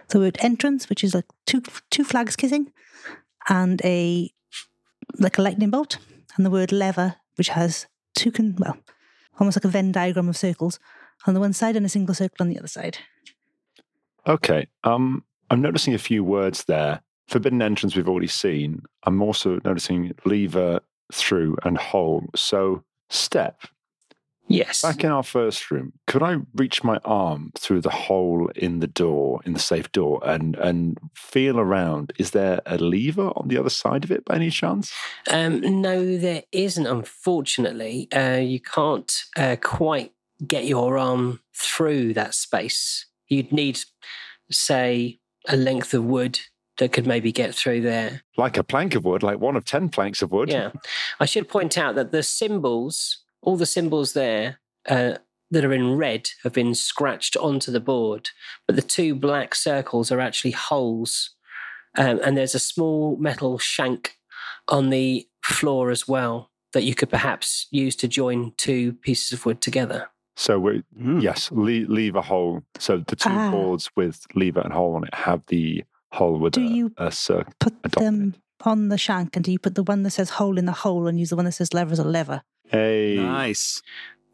The 0.10 0.20
word 0.20 0.38
entrance, 0.42 0.90
which 0.90 1.04
is 1.04 1.16
like 1.16 1.26
two 1.46 1.62
two 1.90 2.04
flags 2.04 2.36
kissing, 2.36 2.74
and 3.48 3.82
a 3.86 4.32
like 5.18 5.38
a 5.38 5.42
lightning 5.42 5.70
bolt, 5.70 5.98
and 6.36 6.46
the 6.46 6.52
word 6.52 6.74
lever, 6.74 7.16
which 7.36 7.50
has 7.50 7.88
two 8.14 8.32
can 8.32 8.56
well, 8.58 8.78
almost 9.40 9.58
like 9.58 9.66
a 9.66 9.70
Venn 9.70 9.94
diagram 9.94 10.28
of 10.28 10.36
circles 10.36 10.78
on 11.26 11.34
the 11.34 11.40
one 11.40 11.54
side 11.54 11.76
and 11.76 11.86
a 11.86 11.90
single 11.90 12.16
circle 12.16 12.38
on 12.42 12.50
the 12.50 12.58
other 12.58 12.68
side. 12.68 12.98
Okay. 14.28 14.68
Um, 14.84 15.24
I'm 15.50 15.62
noticing 15.62 15.94
a 15.94 16.00
few 16.00 16.24
words 16.24 16.66
there. 16.66 17.02
Forbidden 17.28 17.62
entrance 17.62 17.96
we've 17.96 18.10
already 18.10 18.28
seen. 18.28 18.84
I'm 19.04 19.22
also 19.22 19.60
noticing 19.64 20.14
lever, 20.26 20.80
through, 21.12 21.58
and 21.64 21.78
hole. 21.78 22.26
So, 22.36 22.84
step. 23.10 23.62
Yes. 24.48 24.82
Back 24.82 25.04
in 25.04 25.12
our 25.12 25.24
first 25.24 25.72
room, 25.72 25.94
could 26.06 26.22
I 26.22 26.38
reach 26.54 26.84
my 26.84 27.00
arm 27.06 27.52
through 27.58 27.82
the 27.82 27.90
hole 27.90 28.52
in 28.56 28.80
the 28.80 28.88
door, 28.88 29.40
in 29.46 29.54
the 29.54 29.60
safe 29.60 29.92
door, 29.92 30.20
and 30.24 30.56
and 30.58 30.98
feel 31.16 31.60
around? 31.60 32.12
Is 32.20 32.32
there 32.32 32.62
a 32.66 32.78
lever 32.78 33.32
on 33.36 33.48
the 33.48 33.58
other 33.58 33.70
side 33.70 34.04
of 34.04 34.12
it 34.12 34.26
by 34.26 34.36
any 34.36 34.50
chance? 34.50 34.94
Um, 35.32 35.82
no, 35.82 36.18
there 36.18 36.44
isn't. 36.52 36.86
Unfortunately, 36.86 38.10
uh, 38.12 38.38
you 38.38 38.60
can't 38.60 39.12
uh, 39.38 39.56
quite 39.62 40.13
get 40.46 40.66
your 40.66 40.98
arm 40.98 41.40
through 41.56 42.14
that 42.14 42.34
space. 42.34 43.06
You'd 43.28 43.52
need, 43.52 43.80
say, 44.52 45.20
a 45.48 45.56
length 45.56 45.94
of 45.94 46.04
wood 46.04 46.40
that 46.78 46.92
could 46.92 47.06
maybe 47.06 47.32
get 47.32 47.54
through 47.54 47.82
there. 47.82 48.24
Like 48.38 48.58
a 48.58 48.64
plank 48.64 48.96
of 48.96 49.06
wood, 49.06 49.24
like 49.24 49.40
one 49.40 49.56
of 49.56 49.66
ten 49.66 49.90
planks 49.90 50.22
of 50.22 50.32
wood. 50.32 50.50
Yeah. 50.50 50.72
I 51.20 51.26
should 51.26 51.48
point 51.48 51.78
out 51.78 51.96
that 51.96 52.12
the 52.12 52.24
symbols, 52.24 53.24
all 53.42 53.58
the 53.58 53.66
symbols 53.66 54.14
there 54.14 54.60
uh, 54.88 55.16
that 55.52 55.66
are 55.66 55.74
in 55.74 55.96
red, 55.96 56.30
have 56.44 56.54
been 56.54 56.74
scratched 56.74 57.38
onto 57.38 57.72
the 57.72 57.80
board, 57.80 58.32
but 58.66 58.76
the 58.76 58.82
two 58.82 59.14
black 59.14 59.54
circles 59.56 60.12
are 60.12 60.20
actually 60.20 60.52
holes. 60.52 61.36
Um, 61.96 62.20
and 62.24 62.36
there's 62.36 62.56
a 62.56 62.60
small 62.60 63.18
metal 63.18 63.60
shank 63.60 64.18
on 64.68 64.90
the 64.90 65.28
floor 65.44 65.92
as 65.92 66.08
well 66.08 66.50
that 66.74 66.84
you 66.84 66.96
could 66.96 67.10
perhaps 67.10 67.68
use 67.70 67.96
to 67.98 68.08
join 68.08 68.54
two 68.58 68.94
pieces 68.94 69.32
of 69.32 69.46
wood 69.46 69.62
together. 69.62 70.10
So 70.36 70.60
we 70.60 70.84
Mm. 71.00 71.22
yes, 71.22 71.52
le- 71.52 71.86
lever 71.88 72.22
hole. 72.22 72.64
So 72.80 72.98
the 72.98 73.16
two 73.16 73.30
Ah. 73.30 73.52
boards 73.52 73.90
with 73.96 74.26
lever 74.36 74.62
and 74.62 74.74
hole 74.74 74.96
on 74.96 75.04
it 75.06 75.14
have 75.14 75.46
the 75.48 75.84
hole 76.12 76.40
with 76.40 76.54
Do 76.54 76.66
a, 76.66 76.70
you 76.70 76.94
a 76.98 77.12
circle. 77.12 77.54
Put 77.60 77.76
A 77.84 77.90
them 77.90 78.36
on 78.66 78.90
the 78.90 78.98
shank, 78.98 79.36
and 79.36 79.46
do 79.46 79.52
you 79.52 79.60
put 79.60 79.76
the 79.76 79.84
one 79.84 80.02
that 80.04 80.12
says 80.12 80.32
hole 80.32 80.58
in 80.58 80.66
the 80.66 80.72
hole 80.72 81.08
and 81.08 81.20
use 81.20 81.30
the 81.30 81.36
one 81.36 81.46
that 81.46 81.52
says 81.52 81.74
lever 81.74 81.92
as 81.92 82.00
a 82.00 82.04
lever? 82.04 82.42
Hey, 82.66 83.18
Nice. 83.18 83.82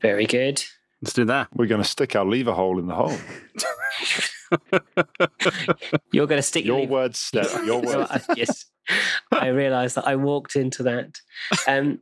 Very 0.02 0.26
good. 0.26 0.64
Let's 1.02 1.14
do 1.14 1.26
that. 1.26 1.48
we're 1.54 1.66
going 1.68 1.82
to 1.82 1.88
stick 1.88 2.16
our 2.16 2.26
lever 2.26 2.54
hole 2.54 2.80
in 2.80 2.88
the 2.88 2.96
hole. 2.96 3.18
You're 6.12 6.28
going 6.28 6.40
to 6.40 6.44
stick 6.44 6.66
Your 6.66 6.82
lever- 6.82 6.92
words, 6.92 7.20
step. 7.20 7.48
Your 7.66 7.82
words. 7.82 8.26
Yes, 8.36 8.66
I 9.32 9.48
realised 9.48 9.96
that 9.96 10.08
I 10.08 10.16
walked 10.16 10.56
into 10.56 10.84
that. 10.84 11.18
Um, 11.68 12.00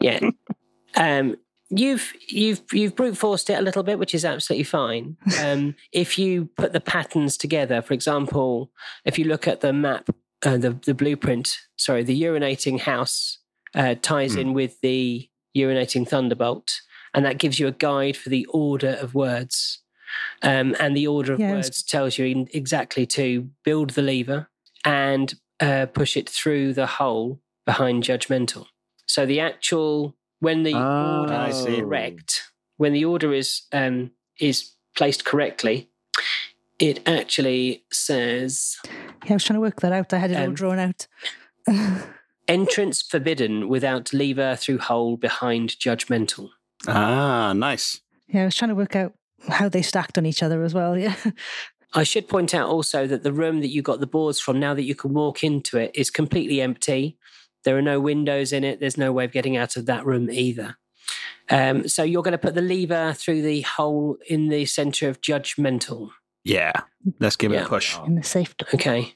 yeah, 0.00 0.20
um, 0.96 1.36
you've 1.70 2.12
you've 2.28 2.62
you've 2.72 2.96
brute 2.96 3.16
forced 3.18 3.50
it 3.50 3.58
a 3.58 3.62
little 3.62 3.82
bit, 3.82 3.98
which 3.98 4.14
is 4.14 4.24
absolutely 4.24 4.64
fine. 4.64 5.16
Um, 5.42 5.74
if 5.92 6.18
you 6.18 6.46
put 6.56 6.72
the 6.72 6.80
patterns 6.80 7.36
together, 7.36 7.82
for 7.82 7.94
example, 7.94 8.70
if 9.04 9.18
you 9.18 9.24
look 9.26 9.46
at 9.48 9.60
the 9.60 9.72
map, 9.72 10.08
uh, 10.44 10.56
the 10.56 10.70
the 10.84 10.94
blueprint, 10.94 11.58
sorry, 11.76 12.02
the 12.04 12.20
urinating 12.22 12.80
house 12.80 13.38
uh, 13.74 13.94
ties 14.00 14.34
Hmm. 14.34 14.40
in 14.40 14.52
with 14.54 14.80
the 14.80 15.28
urinating 15.56 16.06
thunderbolt, 16.08 16.80
and 17.14 17.24
that 17.24 17.38
gives 17.38 17.58
you 17.58 17.66
a 17.66 17.72
guide 17.72 18.16
for 18.16 18.28
the 18.30 18.46
order 18.46 18.96
of 19.00 19.14
words. 19.14 19.80
Um, 20.42 20.74
and 20.78 20.96
the 20.96 21.06
order 21.08 21.32
of 21.34 21.40
was- 21.40 21.50
words 21.50 21.82
tells 21.82 22.16
you 22.18 22.46
exactly 22.52 23.06
to 23.06 23.50
build 23.64 23.90
the 23.90 24.02
lever 24.02 24.48
and 24.84 25.34
uh, 25.60 25.86
push 25.92 26.16
it 26.16 26.28
through 26.28 26.72
the 26.74 26.86
hole 26.86 27.40
behind 27.66 28.02
judgmental. 28.04 28.66
So 29.06 29.26
the 29.26 29.40
actual 29.40 30.14
when 30.46 30.62
the 30.62 30.74
order 30.74 31.34
Ah, 31.34 31.48
is 31.52 31.64
correct, 31.64 32.30
when 32.76 32.92
the 32.92 33.04
order 33.04 33.30
is 33.42 33.62
um, 33.72 34.10
is 34.40 34.56
placed 34.96 35.24
correctly, 35.30 35.76
it 36.78 36.96
actually 37.06 37.84
says 37.92 38.76
Yeah, 39.24 39.30
I 39.30 39.34
was 39.34 39.44
trying 39.44 39.56
to 39.60 39.66
work 39.68 39.80
that 39.80 39.92
out. 39.92 40.12
I 40.12 40.18
had 40.18 40.30
it 40.30 40.36
all 40.36 40.48
Um, 40.48 40.54
drawn 40.54 40.78
out. 40.78 41.06
entrance 42.48 43.02
forbidden 43.02 43.68
without 43.68 44.12
lever 44.12 44.54
through 44.56 44.78
hole 44.78 45.16
behind 45.16 45.70
judgmental. 45.70 46.50
Ah, 46.86 47.52
nice. 47.52 48.00
yeah, 48.28 48.42
I 48.42 48.44
was 48.46 48.54
trying 48.56 48.68
to 48.68 48.74
work 48.82 48.94
out 48.94 49.12
how 49.48 49.68
they 49.68 49.82
stacked 49.82 50.16
on 50.18 50.26
each 50.26 50.42
other 50.42 50.62
as 50.62 50.72
well. 50.74 50.96
Yeah. 50.96 51.16
I 51.94 52.04
should 52.04 52.28
point 52.28 52.54
out 52.54 52.68
also 52.68 53.06
that 53.06 53.22
the 53.22 53.32
room 53.32 53.60
that 53.62 53.68
you 53.74 53.80
got 53.82 54.00
the 54.00 54.06
boards 54.06 54.38
from, 54.40 54.60
now 54.60 54.74
that 54.74 54.84
you 54.84 54.94
can 54.94 55.12
walk 55.14 55.42
into 55.42 55.78
it, 55.78 55.90
is 55.94 56.10
completely 56.10 56.60
empty. 56.60 57.16
There 57.66 57.76
are 57.76 57.82
no 57.82 58.00
windows 58.00 58.52
in 58.54 58.64
it. 58.64 58.80
There's 58.80 58.96
no 58.96 59.12
way 59.12 59.26
of 59.26 59.32
getting 59.32 59.56
out 59.58 59.76
of 59.76 59.84
that 59.86 60.06
room 60.06 60.30
either. 60.30 60.78
Um, 61.50 61.86
so 61.88 62.02
you're 62.02 62.22
going 62.22 62.32
to 62.32 62.38
put 62.38 62.54
the 62.54 62.62
lever 62.62 63.12
through 63.12 63.42
the 63.42 63.60
hole 63.62 64.16
in 64.28 64.48
the 64.48 64.64
center 64.64 65.08
of 65.10 65.20
judgmental. 65.20 66.10
Yeah. 66.44 66.72
Let's 67.20 67.36
give 67.36 67.52
it 67.52 67.56
Yeah. 67.56 67.64
a 67.66 67.68
push. 67.68 67.98
In 68.06 68.14
the 68.14 68.22
safe 68.22 68.56
door. 68.56 68.68
Okay. 68.74 69.14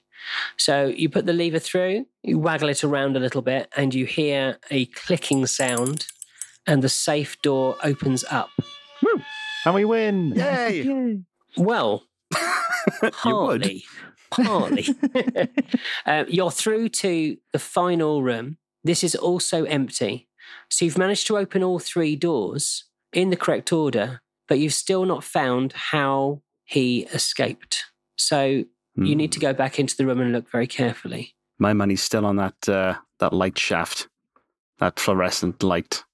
So 0.57 0.87
you 0.87 1.09
put 1.09 1.27
the 1.27 1.33
lever 1.33 1.59
through, 1.61 2.07
you 2.23 2.39
waggle 2.39 2.69
it 2.69 2.85
around 2.85 3.17
a 3.17 3.21
little 3.21 3.41
bit, 3.41 3.69
and 3.77 3.95
you 3.95 4.05
hear 4.05 4.59
a 4.71 4.87
clicking 4.87 5.47
sound, 5.47 6.07
and 6.67 6.83
the 6.83 6.89
safe 6.91 7.41
door 7.41 7.77
opens 7.83 8.25
up. 8.31 8.51
And 9.65 9.75
we 9.75 9.85
win. 9.85 10.33
Yay! 10.37 11.21
Well, 11.57 12.05
you 13.25 13.37
would. 13.37 13.71
Partly. 14.31 14.85
Partly. 15.13 15.49
um, 16.07 16.27
you're 16.29 16.51
through 16.51 16.89
to 16.91 17.37
the 17.53 17.59
final 17.59 18.23
room. 18.23 18.59
This 18.85 19.05
is 19.05 19.15
also 19.15 19.65
empty. 19.65 20.29
So 20.69 20.85
you've 20.85 20.99
managed 20.99 21.27
to 21.29 21.37
open 21.37 21.63
all 21.63 21.79
three 21.79 22.17
doors 22.17 22.85
in 23.13 23.31
the 23.31 23.37
correct 23.37 23.73
order, 23.73 24.21
but 24.49 24.59
you've 24.59 24.73
still 24.75 25.05
not 25.05 25.23
found 25.25 25.73
how 25.73 26.43
he 26.65 27.03
escaped. 27.13 27.85
So 28.17 28.65
you 28.97 29.15
need 29.17 29.33
to 29.33 29.39
Hmm. 29.39 29.47
go 29.47 29.53
back 29.55 29.79
into 29.79 29.97
the 29.97 30.05
room 30.07 30.21
and 30.21 30.33
look 30.33 30.51
very 30.51 30.67
carefully. 30.67 31.35
My 31.59 31.73
money's 31.73 32.03
still 32.03 32.27
on 32.27 32.37
that 32.37 32.69
uh, 32.69 32.97
that 33.19 33.33
light 33.33 33.59
shaft, 33.59 34.09
that 34.79 34.99
fluorescent 35.01 35.63
light. 35.63 36.05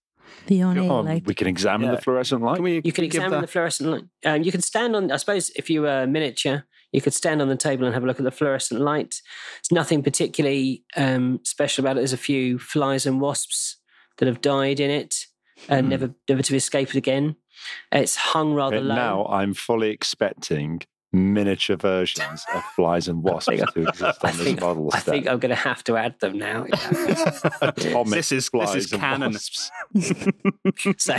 The 0.47 0.63
on 0.63 0.79
air 0.79 0.91
Oh, 0.91 1.01
light. 1.01 1.25
we 1.27 1.35
can 1.35 1.47
examine 1.49 1.89
Yeah. 1.89 1.97
the 1.97 2.03
fluorescent 2.03 2.43
light. 2.43 2.57
Can 2.57 2.65
we? 2.65 2.81
You 2.85 2.93
can 2.93 3.03
we 3.03 3.09
give 3.09 3.23
examine 3.23 3.41
the 3.41 3.47
fluorescent 3.49 3.91
light. 3.91 4.05
Um, 4.25 4.43
you 4.43 4.53
can 4.53 4.61
stand 4.61 4.95
on, 4.95 5.11
I 5.11 5.17
suppose, 5.17 5.51
if 5.57 5.69
you 5.71 5.83
were 5.83 6.07
miniature, 6.07 6.65
you 6.93 7.01
could 7.01 7.15
stand 7.15 7.43
on 7.43 7.49
the 7.49 7.57
table 7.57 7.85
and 7.85 7.95
have 7.95 8.05
a 8.05 8.07
look 8.07 8.19
at 8.19 8.25
the 8.25 8.31
fluorescent 8.31 8.81
light. 8.81 9.17
It's 9.61 9.73
nothing 9.73 10.03
particularly 10.03 10.85
um, 10.97 11.41
special 11.45 11.83
about 11.85 11.97
it. 11.97 12.01
There's 12.01 12.13
a 12.13 12.17
few 12.19 12.59
flies 12.59 13.07
and 13.07 13.21
wasps 13.21 13.77
that 14.19 14.27
have 14.29 14.41
died 14.41 14.81
in 14.81 14.91
it 14.91 15.15
and 15.69 15.87
Hmm. 15.87 15.91
never, 15.91 16.15
never 16.29 16.43
to 16.43 16.55
escape 16.57 16.91
it 16.91 16.97
again. 16.97 17.37
It's 17.93 18.17
hung 18.17 18.55
rather 18.55 18.77
Okay, 18.77 18.85
low. 18.87 18.95
now 18.95 19.27
I'm 19.27 19.55
fully 19.55 19.91
expecting 19.91 20.83
miniature 21.13 21.77
versions 21.77 22.45
of 22.55 22.63
flies 22.75 23.09
and 23.09 23.23
wasps 23.23 23.47
think- 23.57 23.73
to 23.73 23.89
exist 23.89 24.25
I 24.25 24.29
on 24.31 24.37
this 24.37 24.47
think, 24.47 24.61
model. 24.61 24.91
I 24.93 25.01
think 25.01 25.27
I'm 25.27 25.39
going 25.39 25.51
to 25.51 25.55
have 25.55 25.83
to 25.85 25.97
add 25.97 26.19
them 26.21 26.37
now. 26.39 26.67
Atomic 27.63 28.15
This 28.15 28.33
is- 28.33 28.45
this 28.45 28.49
flies 28.49 28.75
is 28.77 28.93
and 28.93 29.01
canon. 29.01 29.33
wasps. 29.33 29.71
so, 30.99 31.15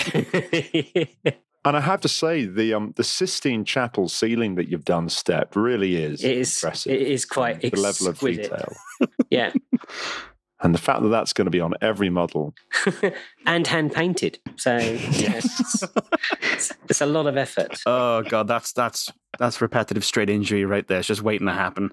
And 1.67 1.75
I 1.75 1.81
have 1.81 1.99
to 2.01 2.07
say, 2.07 2.45
the 2.45 2.73
um 2.73 2.93
the 2.95 3.03
Sistine 3.03 3.65
Chapel 3.65 4.07
ceiling 4.07 4.55
that 4.55 4.69
you've 4.69 4.85
done, 4.85 5.09
Step, 5.09 5.55
really 5.55 5.97
is 5.97 6.23
it 6.23 6.37
is, 6.37 6.63
impressive. 6.63 6.93
it 6.93 7.01
is 7.01 7.25
quite 7.25 7.59
the 7.61 7.69
level 7.71 8.07
of 8.07 8.15
exquisite. 8.15 8.43
detail. 8.43 8.73
Yeah. 9.29 9.51
And 10.61 10.73
the 10.73 10.79
fact 10.79 11.01
that 11.03 11.09
that's 11.09 11.33
going 11.33 11.45
to 11.45 11.51
be 11.51 11.59
on 11.59 11.73
every 11.81 12.09
model. 12.09 12.55
and 13.45 13.67
hand 13.67 13.91
painted. 13.91 14.39
So, 14.55 14.77
yes, 14.77 15.83
it's, 16.41 16.71
it's 16.89 17.01
a 17.01 17.05
lot 17.05 17.27
of 17.27 17.35
effort. 17.35 17.77
Oh 17.85 18.23
god, 18.23 18.47
that's 18.47 18.71
that's 18.71 19.11
that's 19.37 19.59
repetitive 19.61 20.05
strain 20.05 20.29
injury 20.29 20.63
right 20.63 20.87
there. 20.87 20.99
It's 20.99 21.07
just 21.09 21.21
waiting 21.21 21.47
to 21.47 21.53
happen. 21.53 21.91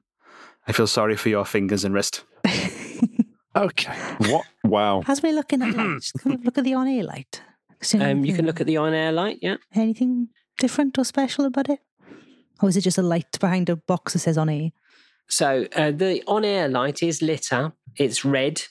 I 0.68 0.72
feel 0.72 0.86
sorry 0.86 1.16
for 1.16 1.28
your 1.28 1.44
fingers 1.44 1.84
and 1.84 1.92
wrist. 1.94 2.22
Okay. 3.56 3.94
What? 4.30 4.46
Wow. 4.64 5.02
As 5.06 5.22
we're 5.22 5.32
looking 5.34 5.62
at 5.62 5.74
lights, 5.76 6.12
can 6.12 6.30
we 6.32 6.36
look 6.38 6.58
at 6.58 6.64
the 6.64 6.74
on 6.74 6.88
air 6.88 7.04
light? 7.04 7.42
See 7.84 7.98
Um, 7.98 8.24
you 8.24 8.34
can 8.34 8.46
look 8.46 8.60
at 8.60 8.66
the 8.66 8.78
on 8.78 8.94
air 8.94 9.12
light, 9.12 9.38
yeah. 9.42 9.56
anything 9.74 10.28
different 10.58 10.98
or 10.98 11.04
special 11.04 11.44
about 11.44 11.68
it? 11.68 11.80
Or 12.62 12.68
is 12.68 12.76
it 12.76 12.82
just 12.82 12.98
a 12.98 13.02
light 13.02 13.38
behind 13.40 13.68
a 13.68 13.76
box 13.76 14.12
that 14.12 14.20
says 14.20 14.38
on 14.38 14.48
air? 14.48 14.70
So 15.28 15.66
uh, 15.76 15.90
the 15.90 16.22
on 16.26 16.44
air 16.44 16.68
light 16.68 17.02
is 17.02 17.22
lit 17.22 17.52
up, 17.52 17.76
it's 17.96 18.24
red. 18.24 18.62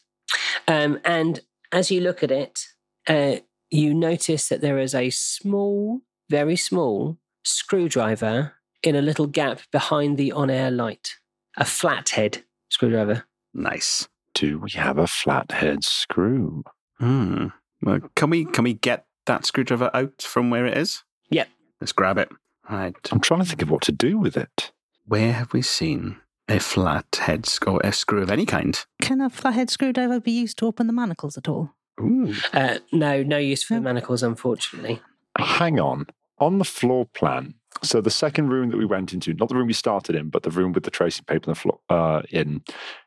Um, 0.67 0.99
and 1.03 1.41
as 1.71 1.91
you 1.91 2.01
look 2.01 2.23
at 2.23 2.31
it, 2.31 2.65
uh, 3.07 3.37
you 3.69 3.93
notice 3.93 4.49
that 4.49 4.61
there 4.61 4.77
is 4.79 4.95
a 4.95 5.09
small, 5.09 6.01
very 6.29 6.55
small 6.55 7.17
screwdriver 7.43 8.53
in 8.81 8.95
a 8.95 9.01
little 9.01 9.27
gap 9.27 9.61
behind 9.71 10.17
the 10.17 10.31
on 10.31 10.49
air 10.49 10.71
light, 10.71 11.15
a 11.57 11.65
flathead 11.65 12.43
screwdriver. 12.69 13.23
Nice. 13.53 14.07
Do 14.33 14.59
we 14.59 14.71
have 14.71 14.97
a 14.97 15.07
flathead 15.07 15.83
screw? 15.83 16.63
Hmm. 16.99 17.47
Well, 17.83 17.99
can 18.15 18.29
we 18.29 18.45
can 18.45 18.63
we 18.63 18.73
get 18.73 19.05
that 19.25 19.45
screwdriver 19.45 19.89
out 19.93 20.21
from 20.21 20.49
where 20.49 20.65
it 20.65 20.77
is? 20.77 21.03
Yep. 21.29 21.47
Let's 21.81 21.91
grab 21.91 22.17
it. 22.17 22.29
Right. 22.69 22.95
I'm 23.11 23.19
trying 23.19 23.41
to 23.41 23.45
think 23.45 23.61
of 23.61 23.69
what 23.69 23.81
to 23.83 23.91
do 23.91 24.17
with 24.17 24.37
it. 24.37 24.71
Where 25.05 25.33
have 25.33 25.51
we 25.53 25.61
seen 25.61 26.17
a 26.47 26.59
flathead 26.59 27.45
sc- 27.45 27.67
or 27.67 27.81
a 27.83 27.91
screw 27.91 28.21
of 28.21 28.31
any 28.31 28.45
kind? 28.45 28.79
Can 29.01 29.19
a 29.21 29.29
flathead 29.29 29.69
screwdriver 29.69 30.19
be 30.19 30.31
used 30.31 30.57
to 30.59 30.65
open 30.65 30.87
the 30.87 30.93
manacles 30.93 31.37
at 31.37 31.47
all? 31.49 31.71
Ooh. 31.99 32.33
Uh, 32.53 32.79
no, 32.91 33.21
no 33.21 33.37
use 33.37 33.63
for 33.63 33.75
No. 33.75 33.81
manacles, 33.81 34.23
unfortunately. 34.23 35.01
Hang 35.37 35.79
on. 35.79 36.07
On 36.39 36.57
the 36.57 36.65
floor 36.65 37.05
plan, 37.13 37.53
so 37.83 38.01
the 38.01 38.09
second 38.09 38.49
room 38.49 38.69
that 38.71 38.77
we 38.77 38.85
went 38.85 39.13
into, 39.13 39.33
not 39.33 39.49
the 39.49 39.55
room 39.55 39.67
we 39.67 39.73
started 39.73 40.15
in, 40.15 40.29
but 40.29 40.43
the 40.43 40.49
room 40.49 40.71
with 40.73 40.83
the 40.83 40.91
tracing 40.91 41.25
paper 41.25 41.49
on 41.49 41.53
the 41.53 41.59
floor 41.59 41.79
uh, 41.89 42.21
in, 42.31 42.63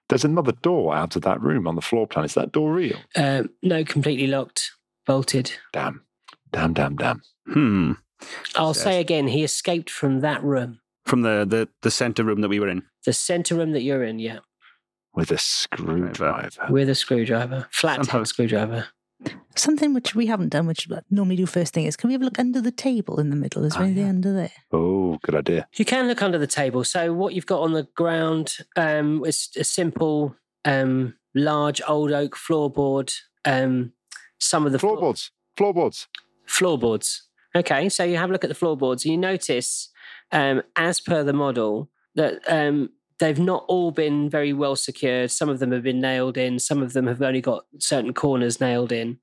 there's 0.09 0.25
another 0.25 0.53
door 0.53 0.95
out 0.95 1.17
of 1.17 1.23
that 1.23 1.41
room 1.41 1.67
on 1.67 1.75
the 1.75 1.83
floor 1.83 2.07
plan. 2.07 2.25
Is 2.25 2.35
that 2.35 2.53
door 2.53 2.73
real? 2.73 2.99
Um, 3.17 3.51
no, 3.63 3.85
completely 3.85 4.27
locked, 4.27 4.71
bolted. 5.07 5.53
Damn. 5.73 6.03
Damn, 6.53 6.73
damn, 6.75 6.97
damn. 6.97 7.23
Hmm. 7.53 7.93
I'll 8.55 8.69
Yes. 8.69 8.83
say 8.83 9.01
again, 9.01 9.29
he 9.29 9.45
escaped 9.45 9.91
from 9.91 10.21
that 10.21 10.43
room, 10.43 10.81
From 11.05 11.23
the, 11.23 11.45
the 11.49 11.69
the 11.83 11.91
center 11.91 12.25
room 12.25 12.41
that 12.41 12.49
we 12.49 12.61
were 12.61 12.69
in. 12.69 12.83
the 13.05 13.13
center 13.13 13.55
room 13.55 13.73
that 13.73 13.83
you're 13.83 14.03
in, 14.05 14.19
yeah, 14.19 14.39
With 15.15 15.31
a 15.31 15.39
screwdriver. 15.39 16.67
with 16.71 16.89
a 16.89 16.95
screwdriver, 16.95 17.69
flat 17.71 18.05
Somehow- 18.07 18.25
screwdriver. 18.25 18.87
Something 19.57 19.95
which 19.95 20.15
we 20.15 20.27
haven't 20.27 20.51
done, 20.51 20.67
which 20.67 20.87
we 20.89 20.97
normally 21.11 21.37
do 21.37 21.47
first 21.47 21.73
thing, 21.73 21.87
is 21.87 21.97
can 21.97 22.09
we 22.09 22.13
have 22.15 22.21
a 22.23 22.27
look 22.27 22.39
under 22.39 22.61
the 22.61 22.71
table 22.71 23.19
in 23.19 23.31
the 23.31 23.37
middle? 23.37 23.65
Is 23.65 23.73
there 23.73 23.83
Oh, 23.83 23.87
anything 23.87 24.03
yeah. 24.05 24.09
under 24.11 24.33
there? 24.35 24.53
Oh, 24.71 25.19
good 25.23 25.35
idea. 25.35 25.67
You 25.77 25.85
can 25.87 26.07
look 26.09 26.21
under 26.23 26.39
the 26.39 26.47
table. 26.47 26.85
So 26.85 27.13
what 27.15 27.33
you've 27.35 27.47
got 27.47 27.61
on 27.63 27.73
the 27.73 27.85
ground 27.95 28.59
um, 28.77 29.25
is 29.25 29.49
a 29.57 29.65
simple, 29.65 30.37
um, 30.67 31.15
large 31.35 31.81
old 31.89 32.13
oak 32.13 32.37
floorboard. 32.37 33.15
Um, 33.47 33.93
some 34.39 34.67
of 34.67 34.73
the 34.73 34.79
floor- 34.79 34.99
Floorboards. 34.99 35.31
Floorboards. 35.57 36.07
floorboards. 36.47 37.23
Okay, 37.55 37.89
so 37.89 38.05
you 38.05 38.19
have 38.19 38.29
a 38.29 38.33
look 38.33 38.45
at 38.45 38.49
the 38.49 38.55
floorboards. 38.55 39.07
You 39.07 39.17
notice, 39.17 39.89
um, 40.33 40.63
as 40.77 41.01
per 41.01 41.25
the 41.25 41.33
model, 41.33 41.91
that 42.15 42.41
um, 42.47 42.91
they've 43.19 43.39
not 43.39 43.65
all 43.69 43.91
been 43.91 44.29
very 44.29 44.53
well 44.53 44.77
secured. 44.77 45.31
Some 45.31 45.49
of 45.49 45.59
them 45.61 45.73
have 45.73 45.83
been 45.83 46.01
nailed 46.01 46.37
in. 46.37 46.59
Some 46.59 46.83
of 46.83 46.93
them 46.93 47.07
have 47.07 47.23
only 47.23 47.41
got 47.41 47.65
certain 47.79 48.13
corners 48.13 48.61
nailed 48.61 48.93
in. 48.93 49.19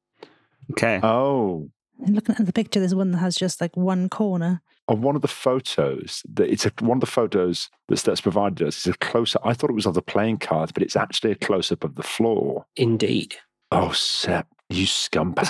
Okay. 0.72 1.00
Oh. 1.04 1.70
And 2.06 2.16
looking 2.16 2.36
at 2.38 2.46
the 2.46 2.54
picture, 2.54 2.80
there's 2.80 2.96
one 2.96 3.12
that 3.12 3.20
has 3.20 3.36
just 3.36 3.62
like 3.62 3.76
one 3.78 4.10
corner. 4.10 4.62
On 4.88 5.02
one 5.02 5.16
of 5.16 5.22
the 5.22 5.28
photos, 5.28 6.24
that 6.34 6.50
it's 6.50 6.66
a, 6.66 6.72
one 6.80 6.98
of 6.98 7.02
the 7.02 7.08
photos 7.08 7.70
that's, 7.88 8.02
that's 8.02 8.22
provided 8.22 8.68
us 8.68 8.80
is 8.80 8.94
a 8.94 8.98
close 8.98 9.36
up. 9.36 9.44
I 9.46 9.54
thought 9.54 9.70
it 9.70 9.74
was 9.76 9.86
of 9.86 9.94
the 9.94 10.02
playing 10.02 10.40
cards, 10.40 10.72
but 10.72 10.84
it's 10.84 10.96
actually 10.96 11.32
a 11.32 11.36
close 11.36 11.72
up 11.72 11.84
of 11.84 11.96
the 11.96 12.04
floor. 12.04 12.66
Indeed. 12.76 13.36
Oh, 13.72 13.92
Step, 13.92 14.48
you 14.70 14.86
scumbag. 14.86 15.48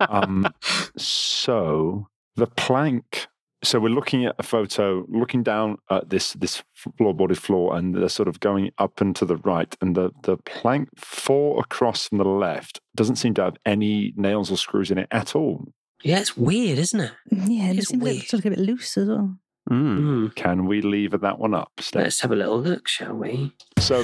um, 0.00 0.52
so 0.96 2.08
the 2.36 2.46
plank. 2.46 3.26
So 3.64 3.78
we're 3.78 3.90
looking 3.94 4.24
at 4.26 4.34
a 4.38 4.42
photo, 4.42 5.06
looking 5.08 5.42
down 5.44 5.78
at 5.88 6.10
this 6.10 6.32
this 6.32 6.62
floorboarded 7.00 7.36
floor, 7.36 7.76
and 7.76 7.94
they're 7.94 8.08
sort 8.08 8.28
of 8.28 8.40
going 8.40 8.70
up 8.78 9.00
and 9.00 9.14
to 9.16 9.24
the 9.24 9.36
right, 9.36 9.74
and 9.80 9.94
the 9.94 10.10
the 10.24 10.36
plank 10.38 10.88
four 10.96 11.60
across 11.60 12.08
from 12.08 12.18
the 12.18 12.24
left 12.24 12.80
doesn't 12.96 13.16
seem 13.16 13.34
to 13.34 13.42
have 13.44 13.56
any 13.64 14.12
nails 14.16 14.50
or 14.50 14.56
screws 14.56 14.90
in 14.90 14.98
it 14.98 15.06
at 15.12 15.36
all. 15.36 15.68
Yeah, 16.02 16.18
it's 16.18 16.36
weird, 16.36 16.78
isn't 16.78 16.98
it? 17.00 17.12
Yeah, 17.30 17.62
and 17.66 17.74
it 17.74 17.78
It's 17.78 17.88
seems 17.90 18.02
like 18.02 18.12
weird. 18.12 18.22
it's 18.24 18.32
a 18.34 18.38
bit 18.38 18.58
loose 18.58 18.96
as 18.98 19.06
well. 19.08 19.36
Hmm. 19.68 20.24
Mm. 20.26 20.34
Can 20.34 20.66
we 20.66 20.80
lever 20.82 21.18
that 21.18 21.38
one 21.38 21.54
up? 21.54 21.70
Step? 21.78 22.02
Let's 22.02 22.20
have 22.22 22.32
a 22.32 22.36
little 22.36 22.60
look, 22.60 22.88
shall 22.88 23.14
we? 23.14 23.52
So 23.78 24.02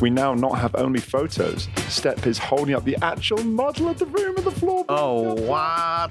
we 0.00 0.10
now 0.10 0.34
not 0.34 0.58
have 0.58 0.74
only 0.74 0.98
photos. 0.98 1.68
Step 1.86 2.26
is 2.26 2.38
holding 2.38 2.74
up 2.74 2.84
the 2.84 2.96
actual 3.00 3.44
model 3.44 3.88
of 3.90 4.00
the 4.00 4.06
room 4.06 4.36
of 4.36 4.42
the 4.42 4.50
floor. 4.50 4.84
Oh, 4.88 5.34
what? 5.34 6.10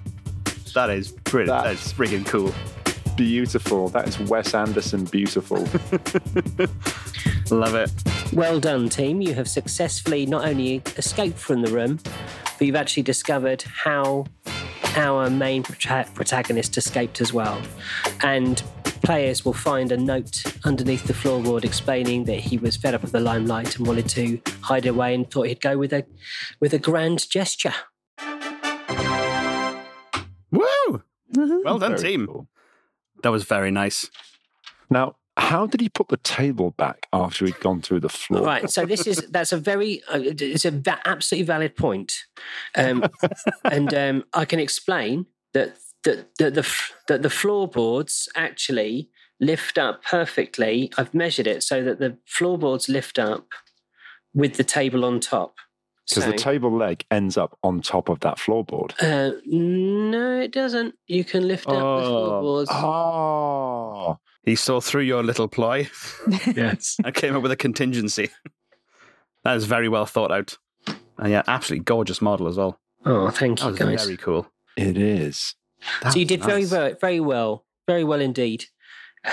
That 0.73 0.89
is 0.89 1.11
brilliant. 1.11 1.63
That- 1.63 1.69
That's 1.75 1.93
freaking 1.93 2.25
cool. 2.25 2.53
Beautiful. 3.17 3.89
That 3.89 4.07
is 4.07 4.17
Wes 4.19 4.53
Anderson 4.53 5.03
beautiful. 5.05 5.57
Love 7.51 7.75
it. 7.75 7.91
Well 8.33 8.59
done, 8.59 8.87
team. 8.89 9.21
You 9.21 9.33
have 9.33 9.49
successfully 9.49 10.25
not 10.25 10.45
only 10.47 10.81
escaped 10.97 11.37
from 11.37 11.61
the 11.61 11.71
room, 11.71 11.99
but 12.57 12.61
you've 12.65 12.75
actually 12.77 13.03
discovered 13.03 13.61
how 13.63 14.25
our 14.95 15.29
main 15.29 15.63
protagonist 15.63 16.77
escaped 16.77 17.19
as 17.21 17.33
well. 17.33 17.61
And 18.23 18.63
players 19.03 19.43
will 19.43 19.53
find 19.53 19.91
a 19.91 19.97
note 19.97 20.43
underneath 20.63 21.03
the 21.05 21.13
floorboard 21.13 21.65
explaining 21.65 22.25
that 22.25 22.39
he 22.39 22.57
was 22.57 22.77
fed 22.77 22.93
up 22.93 23.01
with 23.01 23.11
the 23.11 23.19
limelight 23.19 23.77
and 23.77 23.85
wanted 23.87 24.07
to 24.09 24.39
hide 24.61 24.85
away 24.85 25.13
and 25.13 25.29
thought 25.29 25.47
he'd 25.47 25.59
go 25.61 25.77
with 25.77 25.91
a 25.91 26.05
with 26.59 26.73
a 26.73 26.79
grand 26.79 27.29
gesture. 27.29 27.73
Well 31.35 31.79
done, 31.79 31.97
Very 31.97 32.01
team. 32.01 32.27
cool. 32.27 32.47
That 33.23 33.29
was 33.31 33.43
very 33.43 33.71
nice. 33.71 34.09
Now, 34.89 35.15
How 35.37 35.65
did 35.65 35.79
he 35.81 35.89
put 35.89 36.09
the 36.09 36.17
table 36.17 36.71
back 36.71 37.07
after 37.13 37.45
he'd 37.45 37.59
gone 37.61 37.81
through 37.81 38.01
the 38.01 38.09
floor? 38.09 38.43
Right. 38.45 38.69
So 38.69 38.85
this 38.85 39.07
is 39.07 39.17
that's 39.31 39.53
a 39.53 39.57
very 39.57 40.01
uh, 40.11 40.19
it's 40.21 40.65
a 40.65 40.71
va- 40.71 40.99
absolutely 41.05 41.45
valid 41.45 41.75
point, 41.75 42.13
um, 42.75 43.03
and 43.63 43.93
um, 43.93 44.23
I 44.33 44.45
can 44.45 44.59
explain 44.59 45.25
that 45.53 45.77
that 46.03 46.35
that 46.37 46.53
the 46.55 46.61
f- 46.61 46.93
that 47.07 47.21
the 47.21 47.29
floorboards 47.29 48.27
actually 48.35 49.09
lift 49.39 49.77
up 49.77 50.03
perfectly. 50.03 50.91
I've 50.97 51.13
measured 51.13 51.47
it 51.47 51.63
so 51.63 51.81
that 51.83 51.99
the 51.99 52.17
floorboards 52.27 52.89
lift 52.89 53.17
up 53.17 53.47
with 54.33 54.55
the 54.57 54.63
table 54.65 55.05
on 55.05 55.19
top. 55.21 55.55
Because 56.11 56.25
So- 56.25 56.31
the 56.31 56.37
table 56.37 56.75
leg 56.75 57.05
ends 57.09 57.37
up 57.37 57.57
on 57.63 57.81
top 57.81 58.09
of 58.09 58.19
that 58.19 58.37
floorboard. 58.37 58.91
Uh, 59.01 59.39
no, 59.45 60.39
it 60.41 60.51
doesn't. 60.51 60.95
You 61.07 61.23
can 61.23 61.47
lift 61.47 61.67
up 61.67 61.73
the 61.73 61.79
Oh. 61.79 62.05
floorboards. 62.05 62.69
Oh, 62.71 64.17
He 64.43 64.55
saw 64.55 64.81
through 64.81 65.03
your 65.03 65.23
little 65.23 65.47
ploy 65.47 65.89
yes. 66.55 66.97
and 67.05 67.13
came 67.15 67.35
up 67.35 67.43
with 67.43 67.51
a 67.51 67.55
contingency. 67.55 68.29
that 69.43 69.55
is 69.55 69.65
very 69.65 69.87
well 69.89 70.05
thought 70.05 70.31
out. 70.31 70.57
And 71.17 71.31
yeah, 71.31 71.43
absolutely 71.47 71.83
gorgeous 71.85 72.21
model 72.21 72.47
as 72.47 72.57
well. 72.57 72.79
Oh, 73.05 73.29
thank 73.29 73.59
That 73.59 73.65
you, 73.65 73.71
was 73.71 73.79
guys. 73.79 74.03
very 74.05 74.17
cool. 74.17 74.47
It 74.77 74.97
is. 74.97 75.55
That 76.01 76.13
so 76.13 76.19
you 76.19 76.25
did 76.25 76.43
very, 76.43 76.61
nice. 76.61 76.69
very, 76.69 76.93
very 76.99 77.19
well, 77.19 77.65
very 77.87 78.03
well 78.03 78.21
indeed. 78.21 78.65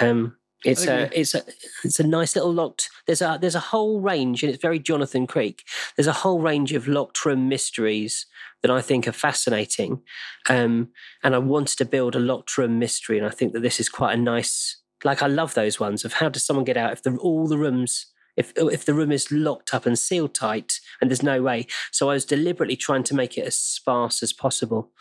Um, 0.01 0.37
it's 0.65 0.87
a, 0.87 1.09
it's 1.19 1.35
a, 1.35 1.43
it's 1.85 2.01
a 2.01 2.07
nice 2.07 2.35
little 2.35 2.53
locked. 2.53 2.91
There's 3.07 3.23
a, 3.23 3.39
there's 3.41 3.55
a 3.55 3.61
whole 3.61 4.01
range, 4.01 4.43
and 4.43 4.53
it's 4.53 4.61
very 4.61 4.79
Jonathan 4.79 5.27
Creek. 5.27 5.65
There's 5.97 6.09
a 6.09 6.13
whole 6.13 6.41
range 6.41 6.73
of 6.73 6.89
locked 6.89 7.25
room 7.25 7.49
mysteries 7.49 8.27
that 8.63 8.71
I 8.71 8.81
think 8.81 9.07
are 9.07 9.13
fascinating. 9.13 10.03
Um, 10.49 10.89
and 11.23 11.35
I 11.35 11.39
wanted 11.39 11.79
to 11.79 11.85
build 11.85 12.17
a 12.17 12.21
locked 12.21 12.59
room 12.59 12.79
mystery, 12.79 13.19
and 13.19 13.27
I 13.27 13.31
think 13.31 13.53
that 13.53 13.61
this 13.61 13.79
is 13.79 13.89
quite 13.89 14.15
a 14.15 14.21
nice. 14.21 14.81
Like 15.05 15.23
I 15.23 15.29
love 15.29 15.55
those 15.55 15.79
ones 15.79 16.05
of 16.05 16.15
how 16.15 16.29
does 16.29 16.45
someone 16.45 16.65
get 16.65 16.77
out 16.77 16.93
if 16.93 17.03
the, 17.03 17.17
all 17.19 17.47
the 17.47 17.59
rooms. 17.59 18.07
If, 18.37 18.53
if 18.57 18.85
the 18.85 18.95
room 18.95 19.11
is 19.11 19.33
locked 19.33 19.75
up 19.75 19.85
and 19.85 19.99
sealed 19.99 20.33
tight 20.33 20.79
and 21.01 21.11
there's 21.11 21.25
no 21.25 21.43
way. 21.43 21.67
So 21.91 22.09
I 22.09 22.13
was 22.13 22.25
deliberately 22.25 22.77
trying 22.77 23.03
to 23.03 23.15
make 23.17 23.37
it 23.37 23.45
as 23.45 23.57
sparse 23.57 24.23
as 24.23 24.33
possible. 24.33 24.93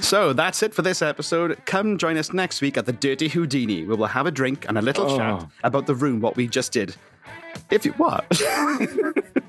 So 0.00 0.32
that's 0.32 0.62
it 0.62 0.72
for 0.74 0.82
this 0.82 1.02
episode. 1.02 1.58
Come 1.66 1.98
join 1.98 2.16
us 2.16 2.32
next 2.32 2.60
week 2.60 2.76
at 2.78 2.86
the 2.86 2.92
Dirty 2.92 3.28
Houdini, 3.28 3.84
where 3.84 3.96
we'll 3.96 4.08
have 4.08 4.26
a 4.26 4.30
drink 4.30 4.64
and 4.68 4.78
a 4.78 4.82
little 4.82 5.10
Oh. 5.10 5.16
chat 5.18 5.46
about 5.64 5.86
the 5.86 5.94
room, 5.94 6.20
what 6.20 6.36
we 6.36 6.46
just 6.46 6.72
did. 6.72 6.94
If 7.70 7.84
you 7.84 7.92
what? 7.92 8.24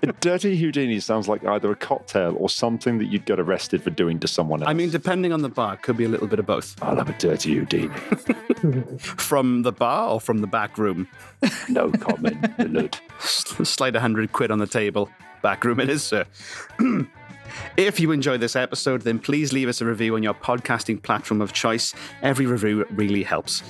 A 0.03 0.13
dirty 0.19 0.57
Houdini 0.57 0.99
sounds 0.99 1.27
like 1.27 1.45
either 1.45 1.69
a 1.71 1.75
cocktail 1.75 2.35
or 2.39 2.49
something 2.49 2.97
that 2.97 3.05
you'd 3.05 3.25
get 3.25 3.39
arrested 3.39 3.83
for 3.83 3.91
doing 3.91 4.19
to 4.19 4.27
someone 4.27 4.61
else. 4.63 4.69
I 4.69 4.73
mean, 4.73 4.89
depending 4.89 5.31
on 5.31 5.43
the 5.43 5.49
bar, 5.49 5.77
could 5.77 5.95
be 5.95 6.05
a 6.05 6.09
little 6.09 6.25
bit 6.25 6.39
of 6.39 6.47
both. 6.47 6.75
I'll 6.81 6.95
have 6.95 7.09
a 7.09 7.13
dirty 7.13 7.53
Houdini. 7.55 7.89
From 8.99 9.61
the 9.61 9.71
bar 9.71 10.09
or 10.09 10.19
from 10.19 10.39
the 10.39 10.47
back 10.47 10.79
room? 10.79 11.07
No 11.69 11.91
comment, 11.91 12.37
Lud. 12.73 12.97
Slide 13.19 13.95
a 13.95 13.99
hundred 13.99 14.31
quid 14.33 14.49
on 14.49 14.57
the 14.57 14.65
table. 14.67 15.09
Back 15.43 15.63
room 15.63 15.79
it 15.79 15.89
is, 15.89 16.03
sir. 16.03 16.25
If 17.77 17.99
you 17.99 18.11
enjoyed 18.11 18.39
this 18.39 18.55
episode, 18.55 19.01
then 19.01 19.19
please 19.19 19.53
leave 19.53 19.69
us 19.69 19.81
a 19.81 19.85
review 19.85 20.15
on 20.15 20.23
your 20.23 20.33
podcasting 20.33 21.01
platform 21.01 21.41
of 21.41 21.53
choice. 21.53 21.93
Every 22.21 22.45
review 22.45 22.85
really 22.91 23.23
helps. 23.23 23.63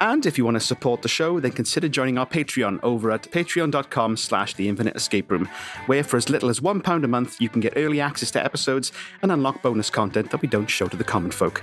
And 0.00 0.26
if 0.26 0.36
you 0.36 0.44
want 0.44 0.56
to 0.56 0.60
support 0.60 1.02
the 1.02 1.08
show, 1.08 1.40
then 1.40 1.52
consider 1.52 1.88
joining 1.88 2.18
our 2.18 2.26
Patreon 2.26 2.80
over 2.82 3.10
at 3.10 3.30
patreon.com 3.30 4.16
slash 4.16 4.54
the 4.54 4.68
infinite 4.68 4.96
escape 4.96 5.30
room, 5.30 5.48
where 5.86 6.02
for 6.02 6.16
as 6.16 6.28
little 6.28 6.48
as 6.48 6.60
£1 6.60 7.04
a 7.04 7.08
month, 7.08 7.40
you 7.40 7.48
can 7.48 7.60
get 7.60 7.74
early 7.76 8.00
access 8.00 8.30
to 8.32 8.44
episodes 8.44 8.92
and 9.22 9.30
unlock 9.30 9.62
bonus 9.62 9.90
content 9.90 10.30
that 10.30 10.42
we 10.42 10.48
don't 10.48 10.70
show 10.70 10.86
to 10.88 10.96
the 10.96 11.04
common 11.04 11.30
folk. 11.30 11.62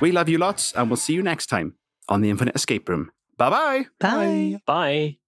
We 0.00 0.12
love 0.12 0.28
you 0.28 0.38
lots, 0.38 0.72
and 0.72 0.90
we'll 0.90 0.96
see 0.96 1.14
you 1.14 1.22
next 1.22 1.46
time 1.46 1.74
on 2.08 2.20
the 2.20 2.30
Infinite 2.30 2.56
Escape 2.56 2.88
Room. 2.88 3.10
Bye 3.38 3.50
bye. 3.50 3.86
Bye. 3.98 4.60
Bye. 4.66 5.21